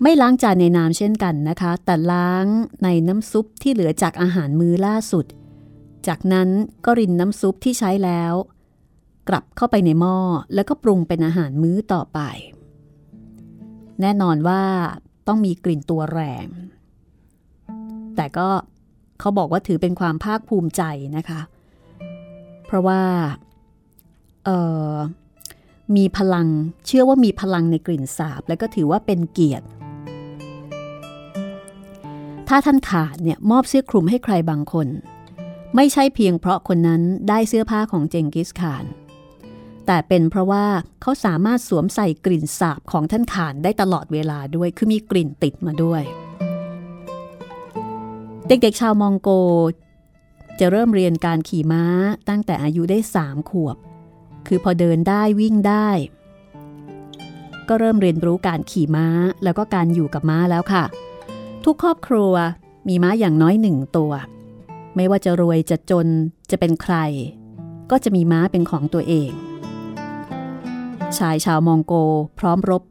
[0.02, 2.46] ไม่ล้างจานในน้ำเช่นกันนะคะ แต่ล้าง
[2.84, 5.26] ในน้ำซุปที่เหลือจากอาหารมื้อล่าสุด
[6.06, 6.48] จากนั้น
[6.84, 8.34] ก็รินน้ำซุปที่ใช้แล้ว
[9.28, 10.16] กลับเข้าไปในหม้อ
[10.54, 12.20] แล้วก็ปรุงเป็นอาหารมื้อต่อไป
[14.00, 14.62] แน่นอนว่า
[15.26, 16.46] ต้องมีกลิ่นตัวแรง
[18.16, 18.48] แต่ก็
[19.20, 20.82] เขาบอกว่าถือเป็นความภาคภูมิใจ
[21.16, 21.40] นะคะ
[22.66, 23.00] เพราะว่า
[24.44, 24.50] เอ
[24.88, 24.92] อ
[25.96, 26.46] มีพลัง
[26.86, 29.66] เชื่อว่ามีพลังในกลิ่นสาบ และก็ถือว่าเป็นเกียรติ
[32.48, 34.88] ถ้าท่านขาดเนี่ยมอบเสื้อคลุมให้ใครบางคน
[35.76, 38.84] ไม่ใช่เพียงเพราะคนนั้นได้เสื้อผ้าของเจงกิสขาน
[39.86, 40.64] แต่เป็นเพราะว่า
[41.02, 46.02] เขาสามารถสวมใส่กลิ่นสาบของท่านขานได้ตลอดเวลาด้วย คือมีกลิ่นติดมาด้วย
[48.48, 49.30] เด็กๆชาวมองโก
[50.60, 51.84] จะเริ่มเรียนการขี่ม้า
[52.28, 53.76] ตั้งแต่อายุได้สามขวบ
[54.46, 55.88] คือพอเดินได้วิ่งได้
[57.68, 59.06] ก็เริ่มเรียนรู้การขี่ม้า
[59.44, 60.84] แล้วก็การอยู่กับม้าแล้วค่ะ
[61.64, 62.32] ทุกครอบครัว
[62.88, 64.12] มีม้าอย่างน้อยหนึ่งตัว
[64.96, 66.06] ไม่ว่าจะรวยจะจน
[66.50, 66.96] จะเป็นใคร
[67.90, 69.30] ก็จะมีม้าเป็นของตัวเอง
[71.18, 71.92] ชายชาวมองโก
[72.38, 72.82] พร้อมรบ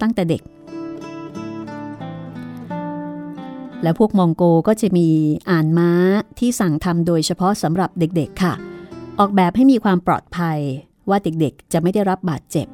[0.00, 0.42] ตั้งแต่เด็ก
[3.82, 5.08] และพวกมองโกก็จะมี
[5.50, 5.90] อ่านม้า
[6.38, 8.54] ที่สั่งทำโดยเฉพาะสำหรับเด็กๆค่ะ
[9.18, 10.58] ออกแบบให้มีความปลอดภัย
[11.08, 12.66] ว่าเด็กๆจะไม่ได้รับบาดเจ็บ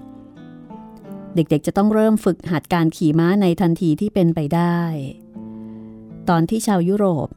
[1.35, 4.79] เด็กๆจะต้องเริ่มฝึกหัดการขี่ม้าในทันทีที่เป็นไปได้
[6.29, 7.29] ตอนที่ชาวยุโรป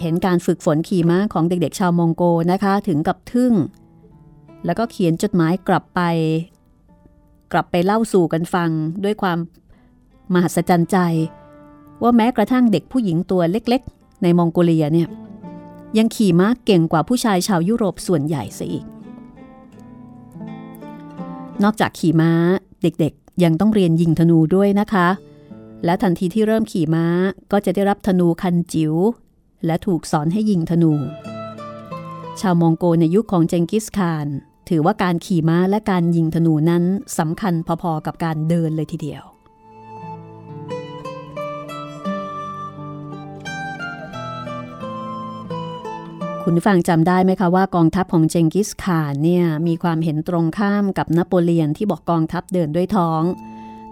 [0.00, 2.22] เห็นการฝึกฝนขี่ม้าของเด็กๆ ชาวมองโก
[2.52, 3.52] นะคะถึงกับทึ่ง
[4.64, 6.00] แล้วก็เขียนจดหมายกลับไป
[7.52, 8.70] กลับไปเล่าสู่กันฟัง
[9.04, 9.38] ด้วยความ
[10.32, 10.96] มหัศจรรย์ใจ
[12.02, 15.08] ว่าแม้กระทั่งเด็กผู้หญิงตัวเล็กๆ ในมองโกเลียเนี่ย
[15.98, 18.84] ยังขี่ม้าเก่งกว่าผู้ชายชาวยุโรปส่วนใหญ่ซะอีก
[21.62, 22.32] นอกจากขี่ม้า
[22.82, 25.08] เด็กๆ ยังต้องเรียนยิงธนูด้วยนะคะ
[25.84, 27.06] และทันทีที่เริ่มขี่ม้า
[27.52, 28.94] ก็จะได้รับธนูคันจิ๋ว
[29.66, 30.92] และถูกสอนให้ยิงธนู
[32.40, 34.28] ชาวมองโกในยุคของเจงกิสข่าน
[34.68, 36.84] ถือว่าการขี่ม้าและการยิงธนูนั้น
[37.18, 39.24] สำคัญพอๆกับการเดินเลยทีเดียว
[46.46, 53.22] คุณฟังจำได้ไหมคะว่ากองทัพของเจงกิสข่านเนี่ยมีความเห็นตรงข้ามกับนโปเลียนที่บอกกองทัพเดินด้วยท้อง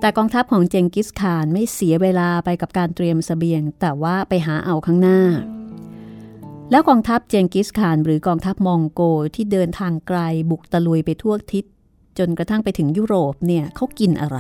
[0.01, 5.21] แต่กองทัพของเจงกิสข่านไม่เสียเวลาไปกับการเตรียมสเสบียง แต่ว่าไปหาเอาข้างหน้า
[6.71, 9.03] แล้วกองทัพเจงกิสข่านหรือกองทัพมองโก
[9.35, 10.19] ที่เดินทางไกล
[10.51, 11.65] บุกตะลุยไปทั่วทิศ
[12.19, 14.39] จนกระทั่งไปถึงยุโรปเนี่ยเขากินอะไร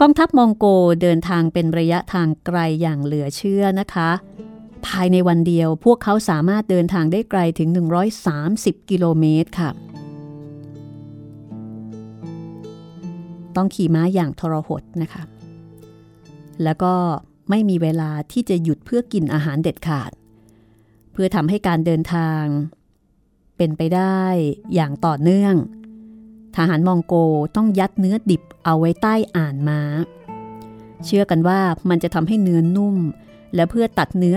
[0.00, 0.66] กองทัพมองโก
[1.02, 4.10] เดินทางเป็นระยะทางไกลอย่างเหลือเชื่อนะคะ
[4.86, 7.68] ภายในวันเดียวพวกเขาสามารถเดินทางได้ไกลถึง
[8.28, 9.70] 130 กิโลเมตรค่ะ
[13.56, 15.22] ต้องขี่ม้าอย่างทรหดนะคะ
[16.64, 16.94] แล้วก็
[17.50, 20.10] ไม่มีเวลาที่จะหยุดเพื่อกินอาหารเด็ดขาด
[21.12, 22.44] เพื่อทำให้การเดินทาง
[23.56, 24.22] เป็นไปได้
[24.74, 25.54] อย่างต่อเนื่อง
[26.56, 27.14] ทหารมองโก
[27.56, 29.80] ต้องยัดเนื้อดิบเอาไว้ใต้อ่านม้า
[31.04, 32.96] เชื่อกันว่ามันจะทำให้เนื้อนุ่ม
[33.54, 34.36] และเพื่อตัดเนื้อ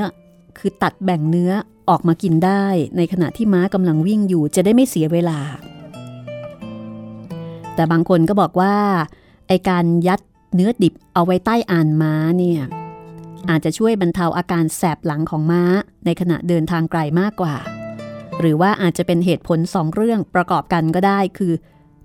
[0.58, 1.52] คือตัดแบ่งเนื้อ
[1.90, 2.66] ออกมากินได้
[2.98, 5.40] ในขณะที่ม้ากำลังวิ่งอยู่จะได้ไม่เสียเวลา
[7.76, 8.76] แต่บางคนก็บอกว่า
[9.48, 10.20] ไอการยัด
[10.56, 12.62] เนื้อดิบเอาไว้ใต้อ่านม้าเนี่ย
[13.50, 15.64] อาจจะช่วยบรรเทาอาการแสบหลังของม้า
[16.06, 17.56] ในขณะเดินทางไกลมากกว่า
[18.40, 21.54] หรือว่าอาจจะเป็นเหตุผลสองเรื่องประกอบกันก็ได้คือ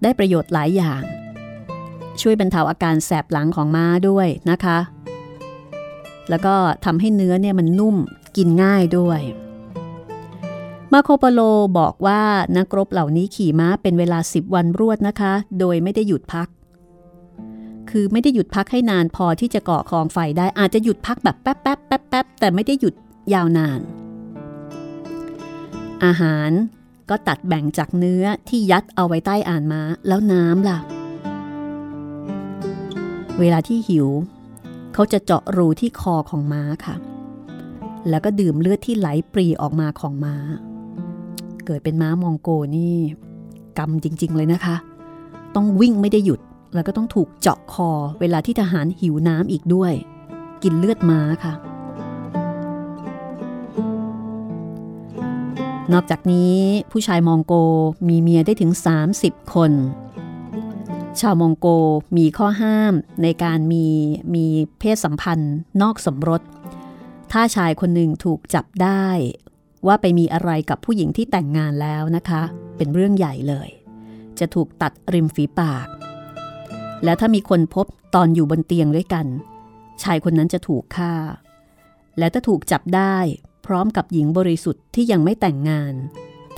[0.02, 1.02] ได้ประโยชน์หลายอย่าง
[2.20, 4.78] ช่วยบรรเทาอาการแสบหลังของม้าด้วยนะคะ
[6.30, 6.54] แล้วก็
[6.84, 7.96] ทำให้เนื้อเนี่ยมันนุ่ม
[8.36, 9.20] กินง่ายด้วย
[10.92, 11.40] มาโคปโล
[11.78, 12.22] บอกว่า
[12.56, 16.48] นักรบเหล่านี้ขี่ม้าเป็นเวลา 10 วันรวดนะคะ โดยไม่ได้หยุดพัก
[17.96, 22.94] คือไม่ได้หยุดพักให้นานพอที่จะก่อคองไฟได้อาจจะหยุดพักแบบแป๊บแป๊บแป๊บแป๊บแต่ไม่ได้หยุด
[23.34, 23.80] ยาวนาน
[26.04, 26.50] อาหาร
[27.10, 30.78] ก็ตัดแบ่งจากเนื้อที่ยัดเอาไว้ใต้อ่านม้าแล้วน้ำล่ะ
[33.38, 34.08] เวลาที่หิว
[34.94, 36.94] เขาจะเจาะรูที่คอของม้าค่ะ
[38.08, 40.34] แล้วก็ดื่มเลือดที่ไหลปรีออกมาของม้า
[41.66, 42.96] เกิดเป็นม้ามองโกนี่
[43.78, 44.76] กรรมจริง ๆ เลยนะคะ
[45.54, 46.40] ต้องวิ่งไม่ได้หยุด
[46.74, 49.92] แล้วก็ต้องถูกเจาะคอเวลาที่ทหารหิวน้ำอีกด้วย
[50.62, 51.54] กินเลือดม้าค่ะ
[55.92, 56.56] นอกจากนี้
[56.92, 57.54] ผู้ชายมองโก
[58.08, 58.72] มีเมียได้ถึง
[59.12, 59.72] 30 คน
[61.20, 61.66] ชาวมองโก
[62.16, 63.86] มีข้อห้ามในการมี
[64.34, 64.46] มี
[64.78, 66.42] เพศสัมพันธ์นอกสมรส
[67.32, 69.06] ถ้าชายคนหนึ่งถูกจับได้
[69.86, 72.42] ว่าไปมีอะไรกับผู้หญิงที่แต่งงานแล้วนะคะ
[72.76, 73.68] เป็นเรื่องใหญ่เลย
[74.38, 75.86] จะถูกตัดริมฝีปาก
[77.04, 79.26] และถ้ามีคนพบตอนอยู่บนเตียงด้วยกัน
[80.02, 81.14] ชายคนนั้นจะถูกฆ่า
[82.18, 83.16] และถ้าถูกจับได้
[83.66, 85.94] พร้อมกับหญิงบริสุทธิ์ที่ยังไม่แต่งงาน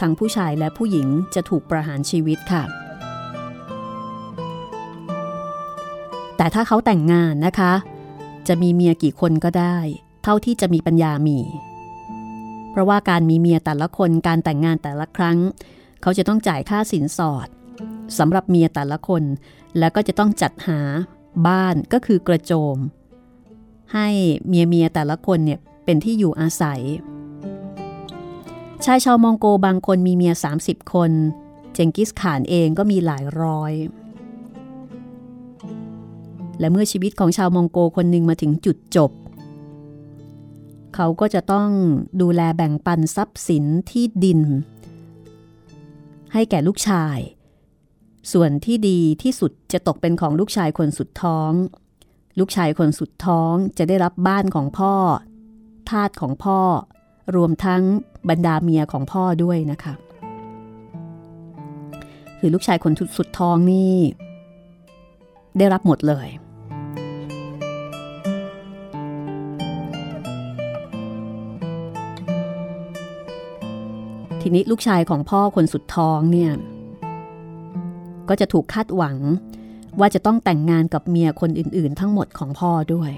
[0.01, 2.64] ทั้งผู้ชายและผู้หญิงจะถูกประหารชีวิตค่ะ
[6.36, 7.72] แต่ถ้าเขาแต่งงานนะคะ
[8.49, 9.76] จะมีเมียกี่คนก็ได้
[10.22, 11.38] เท่าที่จะมีปัญญามี
[12.70, 15.38] เพราะว่าการมีเมียแต่ละคนการแต่งงานแต่ละครั้ง
[16.03, 17.49] เขาจะต้องจ่ายค่าสินสอด
[18.18, 19.22] สำหรับเมียแต่ละคน
[19.79, 20.81] แล้วก็จะต้องจัดหา
[21.47, 22.77] บ้านก็คือกระโจม
[23.95, 24.09] ให้
[24.47, 26.81] เมียเมียแต่ละคนเนี่ยเป็นที่อยู่อาศัย
[28.85, 31.11] ชายชาวมองโกบางคนมีเมีย 30 คน
[31.74, 33.72] เจงกิสข่านเองก็มีหลายร้อย
[36.59, 39.11] และเมื่อชีวิตของชาวมองโกคนหนึ่งมาถึงจุดจบ
[40.95, 41.68] เขาก็จะต้อง
[42.20, 44.41] ดูแลแบ่งปันทรัพย์สินที่ดิน
[46.33, 47.18] ให้แก่ลูกชาย
[48.33, 51.53] ส่วนที่ดีที่สุดจะตกเป็นของลูกชายคนสุดท้อง
[52.39, 54.95] ลูกชายคนสุดท้องจะได้รับบ้านของพ่อ
[55.91, 56.61] ทาสของพ่อ
[57.37, 57.83] รวมทั้ง
[58.29, 59.95] บรรดาเมียของพ่อด้วยนะคะ
[62.39, 63.95] คือลูกชายคนสุดท้องนี่
[65.59, 66.29] ได้รับหมดเลย
[74.41, 76.53] ทีนี้ลูกชายของพ่อคนสุดท้องเนี่ย
[78.29, 79.16] ก็จะถูกคาดหวัง
[80.01, 83.12] ว่าจะต้องแต่งงานกับเมียคนอื่นๆ ทั้งหมดของพ่อด้วย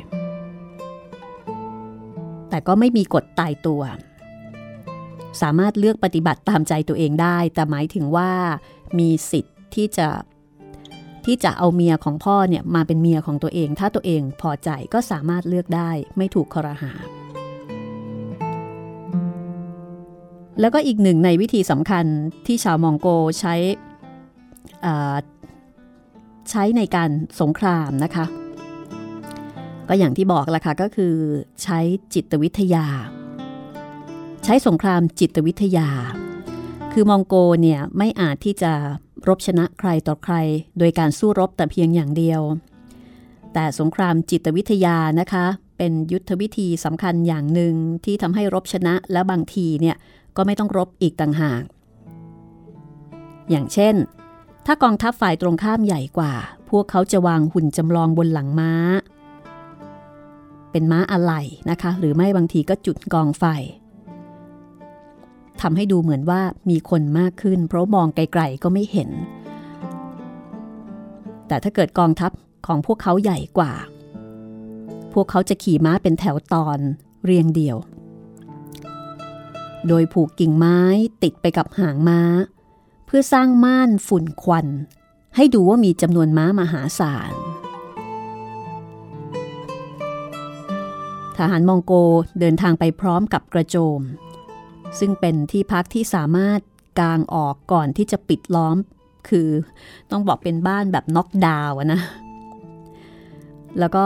[2.50, 3.82] แต่ก็ไม่มีกฎตายตัว
[5.42, 8.30] สามารถเลือกปฏิบัติตามใจตัวเองได้ แต่หมายถึงว่า
[8.98, 10.08] มีสิทธิ์ที่จะ
[11.24, 16.92] ที่จะเอาเมียของพ่อเนี่ยมาเป็นเมียของตัวเอง ถ้าตัวเองพอใจก็สามารถเลือกได้ไม่ถูกคอรหา
[20.60, 22.04] แล้วก็อีกหนึ่งในวิธีสำคัญ
[22.46, 23.08] ที่ชาวมองโก
[23.40, 23.54] ใช้
[26.50, 27.10] ใช้ในการ
[27.40, 28.24] สงครามนะคะ
[29.88, 31.14] ก็อย่างที่บอกละค่ะก็คือ
[31.62, 31.78] ใช้
[32.14, 32.86] จิตวิทยา
[34.44, 35.88] ใช้สงครามจิตวิทยา
[36.92, 38.72] คือมองโกเนี่ยไม่อาจที่จะ
[39.28, 40.34] รบชนะใครต่อใคร
[40.78, 42.40] โดยการสู้รบแต่เพียงอย่างเดียว
[43.52, 45.46] แต่สงครามจิตวิทยานะคะ
[45.78, 47.74] เป็นยุทธวิธีสำคัญอย่างหนึ่ง
[48.04, 49.96] ที่ทำให้รบชนะและบางทีเนี่ย
[50.36, 51.62] ก็ไม่ต้องรบอีกต่างหาก
[53.50, 53.94] อย่างเช่น
[54.70, 56.34] ถ้ากองทัพฝ่ายตรงข้ามใหญ่กว่า
[56.70, 58.72] พวกเขาจะวางหุ่นจำลองบนหลังม้า
[60.70, 63.44] เป็นม้าอะไหล่นะคะ หรือไม่บางทีก็จุดกองไฟ
[65.60, 66.40] ทำให้ดูเหมือนว่า
[66.70, 69.10] มีคนมากขึ้น เพราะมองไกลๆก็ไม่เห็น
[71.48, 72.32] แต่ถ้าเกิดกองทัพ
[72.66, 73.72] ของพวกเขาใหญ่กว่า
[75.12, 76.78] พวกเขาจะขี่ม้าเป็นแถวตอน
[77.24, 77.76] เรียงเดี่ยว
[79.88, 80.78] โดยผูกกิ่งไม้
[81.22, 82.20] ติดไปกับหางม้า
[83.10, 84.66] เพื่อสร้างม่านฝุ่นควัน
[85.36, 87.32] ให้ดูว่ามีจำนวนม้ามหาศาล
[91.36, 91.92] ทหารมองโก
[92.40, 94.00] เดินทางไปพร้อมกับกระโจม
[94.98, 96.60] ซึ่งเป็นที่พักที่สามารถ
[97.00, 98.76] กางออกก่อนที่จะปิดล้อม
[99.28, 99.48] คือ
[100.10, 102.00] ต้องบอกเป็นบ้านแบบน็อกดาวนะ
[103.78, 104.04] แล้วก็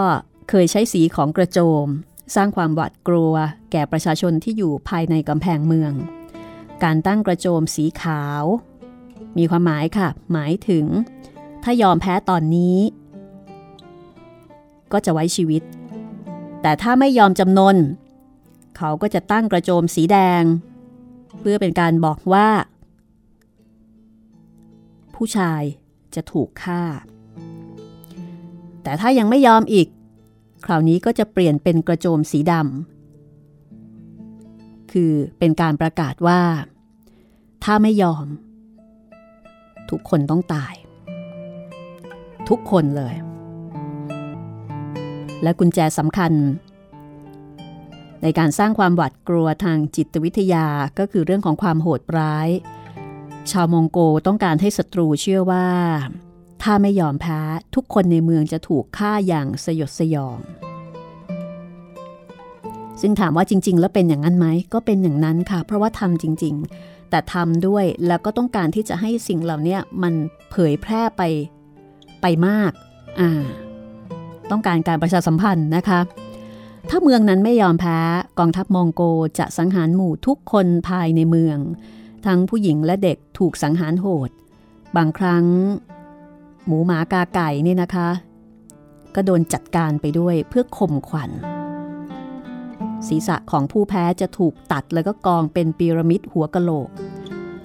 [0.49, 1.87] เคยใช้สีของกระโจม
[2.35, 3.35] สร้างความหวาดกลัว
[3.73, 5.93] แก่ประชาชนที่อยู่ภายในกำแพงเมือง
[6.85, 8.45] การตั้งกระโจมสีขาว
[9.39, 10.85] มีความหมายค่ะ หมายถึง
[11.63, 12.79] ถ้ายอมแพ้ตอนนี้
[14.93, 15.63] ก็จะไว้ชีวิต
[16.63, 17.77] แต่ถ้าไม่ยอมจำนน
[18.77, 20.43] เขาก็จะตั้งกระโจมสีแดง
[21.41, 22.49] เพื่อเป็นการบอกว่า
[25.15, 25.63] ผู้ชาย
[26.15, 26.83] จะถูกฆ่า
[28.83, 29.89] แต่ถ้ายังไม่ยอมอีก
[30.65, 36.41] คราวนี้ก็จะเปลี่ยนเป็นกระโจมสีดำคือเป็นการประกาศว่า
[37.65, 38.27] ถ้าไม่ยอม
[39.93, 40.75] ทุกคนต้องตาย
[42.49, 43.15] ทุกคนเลย
[45.43, 46.33] และกุญแจสำคัญ
[48.23, 50.67] ในการสร้างความหวาดกลัวทางจิตวิทยา
[50.99, 52.49] ก็คือเรื่องของความโหดร้าย
[53.51, 55.67] ชาวมองโกต้องการให้ศัตรูเชื่อว่า
[56.63, 57.41] ถ้าไม่ยอมแพ้
[57.75, 60.39] ทุกคนในเมืองจะถูกฆ่าอย่างสยดสยอง
[63.01, 70.15] ซึ่งถามว่าจริง ๆ แล้วเป็นอย่างนั้นไหมก็เป็นอย่างนั้นค่ะ เพราะว่าทำจริง ๆ แต่ทำด้วยแล้วก็ต้องการที่จะให้สิ่งเหล่านี้มัน
[70.51, 71.23] เผยแพร่ไป
[72.23, 72.73] ไปมาก
[73.21, 73.31] อ่า
[74.51, 76.01] ต้องการการประชาสัมพันธ์นะคะ
[76.89, 77.99] ถ้าเมืองนั้นไม่ยอมแพ้
[78.39, 79.03] กองทัพมองโก
[79.39, 81.59] จะสังหารหมู่ทุกคนภายในเมือง
[82.27, 84.31] ทั้งผู้หญิงและเด็กถูกสังหารโหด
[84.97, 85.45] บางครั้ง
[86.67, 88.09] หมูหมากาไก่นี่นะคะ
[89.15, 91.31] ก็โดนจัดการไปด้วยเพื่อข่มขวัญ
[93.09, 96.89] ศีรษะของผู้แพ้จะถูกตัดแล้วก็กองเป็นปีระมิดหัวกะโหลก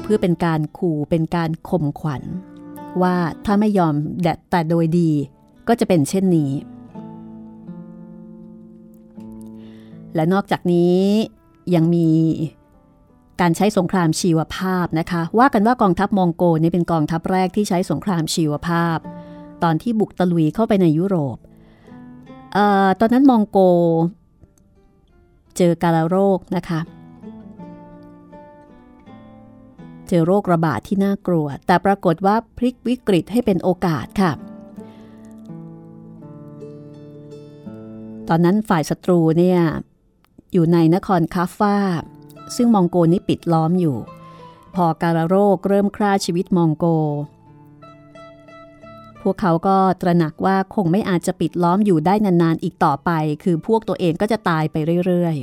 [0.02, 2.24] เพื่อเป็นการขู่เป็นการข่มขวัญ
[3.02, 3.16] ว่า
[3.46, 5.12] ถ้าไม่ยอมแดดแต่โดยดี
[5.68, 6.52] ก็จะเป็นเช่นนี้
[10.16, 10.98] และนอกจากนี้
[11.76, 12.10] ยังมี
[13.42, 18.98] การใช้สงครามชีวภาพนะคะ ว่ากันว่ากองทัพมองโกนี่เป็นกองทัพแรกที่ใช้สงครามชีวภาพ
[19.64, 21.38] ตอนที่บุกตะลุยเข้าไปในยุโรป
[22.58, 23.60] ออตอนนั้นมองโก
[25.58, 26.80] เจอกาลโรคนะคะ
[30.08, 34.32] เจอโรคระบาดที่น่ากลัว แต่ปรากฏว่าพลิกวิกฤตให้เป็นโอกาสค่ะ
[38.28, 39.60] ตอนนั้นฝ่ายศัตรูเนี่ย
[40.54, 41.76] อยู่ในนครคาฟ้า
[42.56, 43.98] ซึ่งมองโกนี่ปิดล้อมอยู่
[44.76, 46.86] พอการโรคเริ่มฆ่าชีวิตมองโก
[49.30, 53.12] วกเขาก็ตระหนักว่าคงไม่อาจจะปิดล้อมอยู่ได้นานๆอีกต่อไป
[53.44, 54.76] คือพวกตัวเองก็จะตายไป
[55.06, 55.36] เรื่อย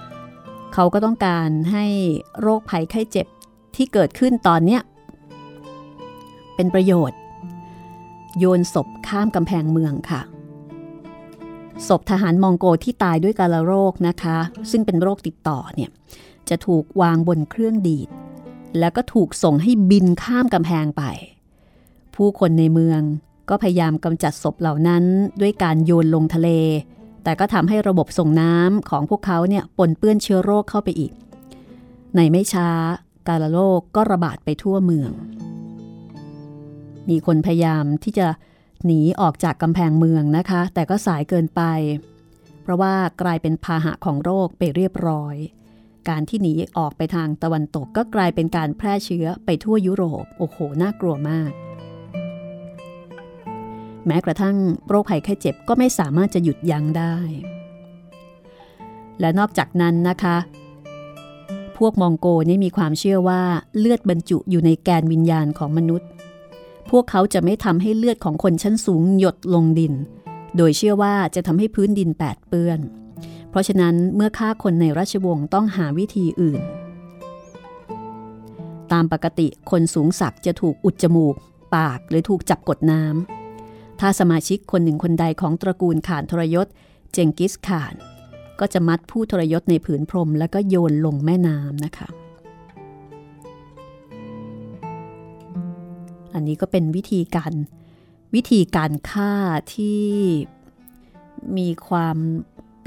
[0.00, 1.86] ๆ เขาก็ต้องการให้
[2.40, 3.26] โรคภัยไข้เจ็บ
[3.76, 4.82] ที่เกิดขึ้นตอนเนี้ย
[6.56, 7.18] เป็นประโยชน์
[8.38, 10.20] โยนศพข้ามกำแพงเมืองค่ะ
[11.88, 14.38] ศพทหารมองโกที่ตายด้วยกาลโรคนะคะ
[14.70, 15.90] ซึ่งเป็นโรคติดต่อเนี่ย
[16.48, 18.08] จะถูกวางบนเครื่องดีด
[18.78, 21.02] แล้วก็ถูกส่งให้บินข้ามกำแพงไป
[22.16, 23.00] ผู้คนในเมือง
[23.48, 25.04] ก็พยายามกำจัดศพเหล่านั้น
[25.40, 26.48] ด้วยการโยนลงทะเล
[27.24, 31.12] แต่ก็ทำให้ระบบส่งน้ำของพวกเขาเนี่ยปนเปื้อนเชื้อโรคเข้าไปอีก
[32.14, 32.68] ในไม่ช้า
[33.28, 35.10] กาลโรคก็ระบาดไปทั่วเมือง
[37.08, 38.26] มีคนพยายามที่จะ
[38.84, 41.62] หนีออกจากกำแพงเมืองนะคะ แต่ก็สายเกินไป
[42.62, 45.36] เพราะว่ากลายเป็นพาหะของโรคไปเรียบร้อย
[46.08, 51.52] การที่หนีออกไปทางตะวันตกก็กลายเป็นการแพร่เชื้อไปทั่วยุโรป โอ้โห น่ากลัวมาก
[54.06, 54.56] แม้กระทั่ง
[54.88, 57.16] โรคภัยแค่เจ็บก็ไม่สามารถจะหยุดยั้งได้
[59.20, 60.36] และนอกจากนั้นนะคะ
[61.78, 63.42] พวกมองโกนี่มีความเชื่อว่า
[63.78, 66.08] เลือดบรรจุอยู่ในแกนวิญญาณของมนุษย์
[66.90, 69.92] พวกเขาจะไม่ทำให้เลือดของคนชั้นสูงหยดลงดิน
[70.56, 72.80] โดยเชื่อว่าจะทำให้พื้นดินแปดเปื้อน
[73.50, 76.60] เพราะฉะนั้นเมื่อฆ่าคนในราชวงศ์ต้องหาวิธีอื่น
[78.92, 81.34] ตามปกติคนสูงศักดิ์จะถูกอุดจมูก
[81.76, 83.35] ปากหรือถูกจับกดน้ำ
[84.00, 86.66] ถ้าสมาชิกคนหนึ่งคนใดของตระกูลข่านทรยศ
[87.12, 87.94] เจงกิสข่าน
[88.60, 92.08] ก็จะมัดผู้ทรยศในผืนพรม แล้วก็โยนลงแม่น้ำนะคะ
[96.34, 97.52] อันนี้ก็เป็นวิธีการ
[98.34, 99.32] วิธีการฆ่า
[99.74, 100.02] ที่
[101.56, 102.18] มีความ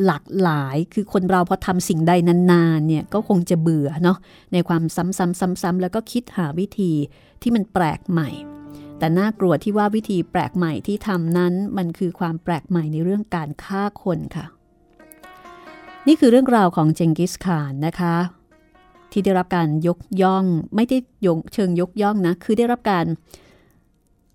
[0.06, 2.12] หลากหลายคือคนเราพอทำสิ่งใด
[2.52, 4.18] นานๆเนี่ยก็คงจะเบื่อเนาะ
[4.54, 6.92] ในความซ้ำๆๆๆแล้วก็คิดหาวิธี
[7.42, 8.30] ที่มันแปลกใหม่
[9.00, 14.46] แต่น่ากลัวที่ว่าวิธีแปลกใหม่ที่ทำนั้นมันคือความแปลกใหม่ในเรื่องการฆ่าคนค่ะ
[16.08, 18.16] นี่คือเรื่องราวของเจงกิสข่านนะคะ
[19.12, 20.46] ที่ได้รับการยกย่อง
[20.76, 23.06] ไม่ได้ยงเชิงยกย่องนะ คือได้รับการ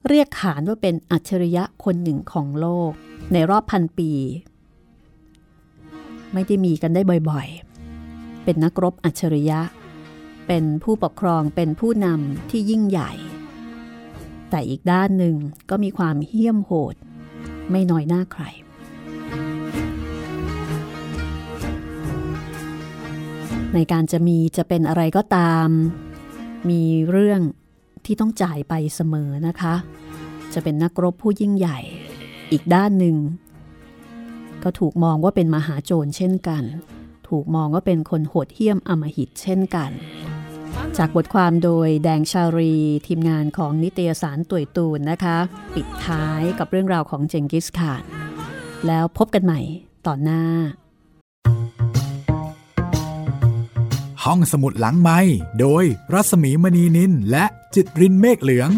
[0.09, 2.91] เรียกขานว่าเป็นอัจฉริยะคนหนึ่งของโลก
[3.33, 4.11] ในรอบพันปี
[6.33, 9.61] ไม่ได้มีกันได้บ่อยๆ เป็นนักรบอัจฉริยะ
[10.47, 13.13] เป็นผู้ปกครองเป็นผู้นำที่ยิ่งใหญ่
[14.57, 15.37] แต่อีกด้านหนึ่ง
[15.71, 16.95] ก็มีความเหี้ยมโหด
[17.71, 18.43] ไม่น้อยหน้าใคร
[23.75, 25.69] ในการจะมีจะเป็นอะไรก็ตาม
[26.71, 27.41] มีเรื่อง
[28.05, 29.75] ที่ต้องจ่ายไปเสมอนะคะ
[30.53, 31.79] จะเป็นนักรบผู้ยิ่งใหญ่
[32.53, 33.17] อีกด้านหนึ่ง
[34.63, 36.65] ก็ถูกมองว่าเป็นมหาโจรเช่นกัน
[37.29, 39.91] ถูกมองว่าเป็นคนโหดเหี้ยมอมหิตเช่นกัน
[40.99, 42.75] จากบทความโดยแดงชารี
[43.07, 45.37] ทีมงานของนิตยสารตุยตูนนะคะ
[45.75, 48.03] ปิดท้ายกับเรื่องราวของเจงกิสข่าน
[48.87, 49.61] แล้วพบกันใหม่
[50.07, 50.43] ตอนหน้า
[54.25, 55.19] ห้องสมุดหลังไม้
[55.61, 57.45] โดยรัศมีมณีนินและ
[57.75, 58.71] จิตรินเมฆเหลือง